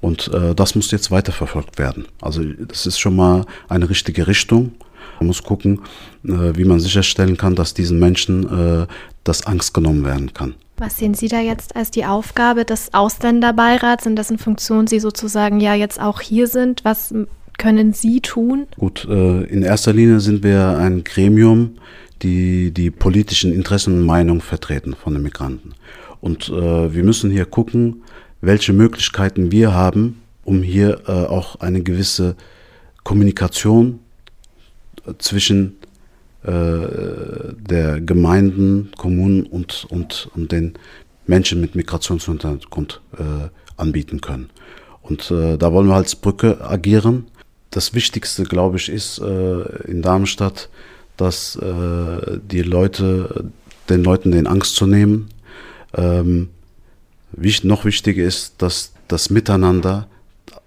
Und 0.00 0.28
äh, 0.34 0.54
das 0.54 0.74
muss 0.74 0.90
jetzt 0.90 1.10
weiterverfolgt 1.10 1.78
werden. 1.78 2.06
Also 2.20 2.42
das 2.44 2.86
ist 2.86 2.98
schon 2.98 3.16
mal 3.16 3.46
eine 3.68 3.88
richtige 3.88 4.26
Richtung. 4.26 4.72
Man 5.20 5.28
muss 5.28 5.42
gucken, 5.42 5.80
äh, 6.24 6.52
wie 6.54 6.64
man 6.64 6.80
sicherstellen 6.80 7.36
kann, 7.36 7.54
dass 7.54 7.74
diesen 7.74 7.98
Menschen 7.98 8.48
äh, 8.82 8.86
das 9.24 9.46
Angst 9.46 9.74
genommen 9.74 10.04
werden 10.04 10.32
kann. 10.32 10.54
Was 10.76 10.96
sehen 10.96 11.14
Sie 11.14 11.28
da 11.28 11.40
jetzt 11.40 11.76
als 11.76 11.90
die 11.90 12.04
Aufgabe 12.04 12.64
des 12.64 12.92
Ausländerbeirats, 12.92 14.06
in 14.06 14.16
dessen 14.16 14.38
Funktion 14.38 14.86
Sie 14.86 14.98
sozusagen 14.98 15.60
ja 15.60 15.74
jetzt 15.74 16.00
auch 16.00 16.20
hier 16.20 16.46
sind? 16.46 16.84
Was 16.84 17.14
können 17.58 17.92
Sie 17.92 18.20
tun? 18.20 18.66
Gut, 18.76 19.06
äh, 19.08 19.44
in 19.44 19.62
erster 19.62 19.92
Linie 19.92 20.20
sind 20.20 20.42
wir 20.42 20.76
ein 20.76 21.04
Gremium, 21.04 21.76
die 22.22 22.72
die 22.72 22.90
politischen 22.90 23.52
Interessen 23.52 23.94
und 23.94 24.06
Meinungen 24.06 24.40
vertreten 24.40 24.94
von 24.94 25.14
den 25.14 25.22
Migranten. 25.22 25.74
Und 26.20 26.48
wir 26.48 27.04
müssen 27.04 27.30
hier 27.30 27.44
gucken, 27.44 28.02
welche 28.40 28.72
Möglichkeiten 28.72 29.52
wir 29.52 29.74
haben, 29.74 30.22
um 30.42 30.62
hier 30.62 31.02
auch 31.06 31.56
eine 31.60 31.82
gewisse 31.82 32.34
Kommunikation 33.04 34.00
zwischen 35.18 35.76
der 36.46 38.02
Gemeinden, 38.02 38.90
Kommunen 38.98 39.46
und, 39.46 39.86
und, 39.88 40.28
und 40.34 40.52
den 40.52 40.74
Menschen 41.26 41.60
mit 41.60 41.74
Migrationshintergrund 41.74 43.00
äh, 43.16 43.48
anbieten 43.76 44.20
können. 44.20 44.50
Und 45.02 45.30
äh, 45.30 45.56
da 45.56 45.72
wollen 45.72 45.88
wir 45.88 45.96
als 45.96 46.16
Brücke 46.16 46.60
agieren. 46.60 47.26
Das 47.70 47.94
Wichtigste, 47.94 48.44
glaube 48.44 48.76
ich, 48.76 48.88
ist 48.88 49.18
äh, 49.18 49.62
in 49.86 50.02
Darmstadt, 50.02 50.68
dass 51.16 51.56
äh, 51.56 52.38
die 52.50 52.62
Leute, 52.62 53.50
den 53.88 54.02
Leuten 54.02 54.32
den 54.32 54.46
Angst 54.46 54.76
zu 54.76 54.86
nehmen. 54.86 55.28
Ähm, 55.94 56.48
wichtig, 57.32 57.64
noch 57.64 57.84
wichtiger 57.84 58.24
ist, 58.24 58.54
dass 58.58 58.92
das 59.08 59.30
Miteinander 59.30 60.08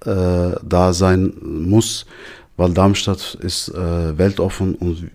äh, 0.06 0.52
da 0.63 0.93
sein 0.93 1.34
muss, 1.41 2.06
weil 2.58 2.74
Darmstadt 2.74 3.38
ist 3.41 3.70
äh, 3.70 4.17
weltoffen 4.17 4.76
und 4.76 5.10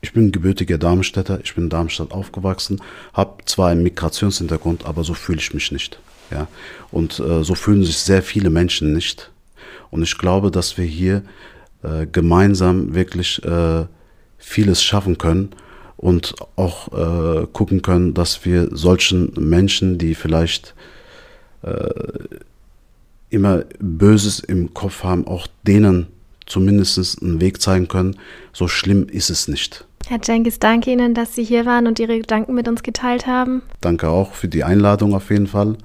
ich 0.00 0.12
bin 0.12 0.30
gebürtiger 0.30 0.78
Darmstädter, 0.78 1.40
ich 1.42 1.54
bin 1.54 1.64
in 1.64 1.70
Darmstadt 1.70 2.12
aufgewachsen, 2.12 2.80
habe 3.14 3.44
zwar 3.46 3.70
einen 3.70 3.82
Migrationshintergrund, 3.82 4.86
aber 4.86 5.02
so 5.02 5.14
fühle 5.14 5.38
ich 5.38 5.52
mich 5.54 5.72
nicht. 5.72 5.98
Ja? 6.30 6.46
Und 6.92 7.18
äh, 7.18 7.42
so 7.42 7.54
fühlen 7.54 7.82
sich 7.82 7.98
sehr 7.98 8.22
viele 8.22 8.50
Menschen 8.50 8.92
nicht. 8.92 9.32
Und 9.90 10.02
ich 10.02 10.16
glaube, 10.18 10.50
dass 10.50 10.76
wir 10.76 10.84
hier 10.84 11.22
äh, 11.82 12.06
gemeinsam 12.06 12.94
wirklich 12.94 13.42
äh, 13.44 13.86
vieles 14.36 14.82
schaffen 14.82 15.18
können 15.18 15.50
und 15.96 16.34
auch 16.54 16.92
äh, 16.92 17.46
gucken 17.52 17.82
können, 17.82 18.14
dass 18.14 18.44
wir 18.44 18.68
solchen 18.70 19.32
Menschen, 19.36 19.98
die 19.98 20.14
vielleicht 20.14 20.74
äh, 21.62 21.90
immer 23.30 23.64
Böses 23.80 24.38
im 24.38 24.74
Kopf 24.74 25.02
haben, 25.02 25.26
auch 25.26 25.48
denen 25.66 26.06
zumindest 26.48 27.22
einen 27.22 27.40
Weg 27.40 27.60
zeigen 27.60 27.88
können. 27.88 28.16
So 28.52 28.68
schlimm 28.68 29.08
ist 29.08 29.30
es 29.30 29.48
nicht. 29.48 29.84
Herr 30.06 30.20
Jenkins, 30.22 30.58
danke 30.58 30.90
Ihnen, 30.90 31.12
dass 31.14 31.34
Sie 31.34 31.44
hier 31.44 31.66
waren 31.66 31.86
und 31.86 31.98
Ihre 31.98 32.18
Gedanken 32.18 32.54
mit 32.54 32.66
uns 32.66 32.82
geteilt 32.82 33.26
haben. 33.26 33.62
Danke 33.80 34.08
auch 34.08 34.32
für 34.32 34.48
die 34.48 34.64
Einladung 34.64 35.14
auf 35.14 35.30
jeden 35.30 35.46
Fall. 35.46 35.76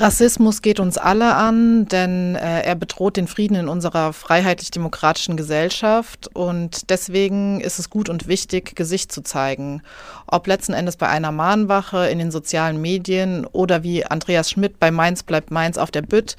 Rassismus 0.00 0.62
geht 0.62 0.80
uns 0.80 0.96
alle 0.96 1.34
an, 1.34 1.86
denn 1.86 2.36
äh, 2.36 2.62
er 2.62 2.74
bedroht 2.76 3.16
den 3.16 3.26
Frieden 3.26 3.56
in 3.56 3.68
unserer 3.68 4.12
freiheitlich-demokratischen 4.12 5.36
Gesellschaft 5.36 6.28
und 6.34 6.90
deswegen 6.90 7.60
ist 7.60 7.78
es 7.78 7.90
gut 7.90 8.08
und 8.08 8.28
wichtig, 8.28 8.76
Gesicht 8.76 9.10
zu 9.10 9.22
zeigen. 9.22 9.82
Ob 10.26 10.46
letzten 10.46 10.72
Endes 10.72 10.96
bei 10.96 11.08
einer 11.08 11.32
Mahnwache, 11.32 12.08
in 12.08 12.18
den 12.18 12.30
sozialen 12.30 12.80
Medien 12.80 13.44
oder 13.46 13.82
wie 13.82 14.04
Andreas 14.04 14.50
Schmidt 14.50 14.78
bei 14.78 14.90
Mainz 14.90 15.24
bleibt 15.24 15.50
Mainz 15.50 15.78
auf 15.78 15.90
der 15.90 16.02
Bütt, 16.02 16.36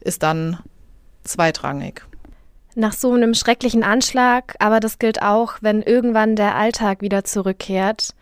ist 0.00 0.22
dann 0.22 0.58
zweitrangig. 1.24 2.02
Nach 2.74 2.92
so 2.92 3.12
einem 3.12 3.34
schrecklichen 3.34 3.82
Anschlag, 3.82 4.54
aber 4.58 4.80
das 4.80 4.98
gilt 4.98 5.22
auch, 5.22 5.54
wenn 5.60 5.82
irgendwann 5.82 6.36
der 6.36 6.54
Alltag 6.54 7.02
wieder 7.02 7.24
zurückkehrt, 7.24 8.14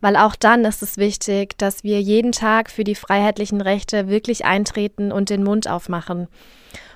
weil 0.00 0.16
auch 0.16 0.36
dann 0.36 0.64
ist 0.64 0.82
es 0.82 0.98
wichtig, 0.98 1.56
dass 1.56 1.82
wir 1.82 2.00
jeden 2.00 2.32
Tag 2.32 2.70
für 2.70 2.84
die 2.84 2.94
freiheitlichen 2.94 3.60
Rechte 3.62 4.08
wirklich 4.08 4.44
eintreten 4.44 5.10
und 5.10 5.30
den 5.30 5.42
Mund 5.42 5.68
aufmachen. 5.68 6.28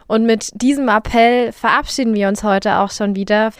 Und 0.06 0.26
mit 0.26 0.50
diesem 0.60 0.88
Appell 0.88 1.52
verabschieden 1.52 2.14
wir 2.14 2.28
uns 2.28 2.42
heute 2.42 2.76
auch 2.78 2.90
schon 2.90 3.16
wieder. 3.16 3.52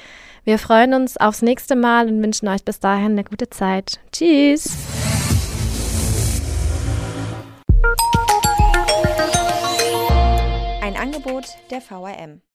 Wir 0.44 0.58
freuen 0.58 0.94
uns 0.94 1.16
aufs 1.16 1.42
nächste 1.42 1.76
Mal 1.76 2.08
und 2.08 2.22
wünschen 2.22 2.48
euch 2.48 2.64
bis 2.64 2.80
dahin 2.80 3.12
eine 3.12 3.24
gute 3.24 3.50
Zeit. 3.50 4.00
Tschüss! 4.12 5.07
Angebot 10.98 11.56
der 11.70 11.80
VRM. 11.80 12.42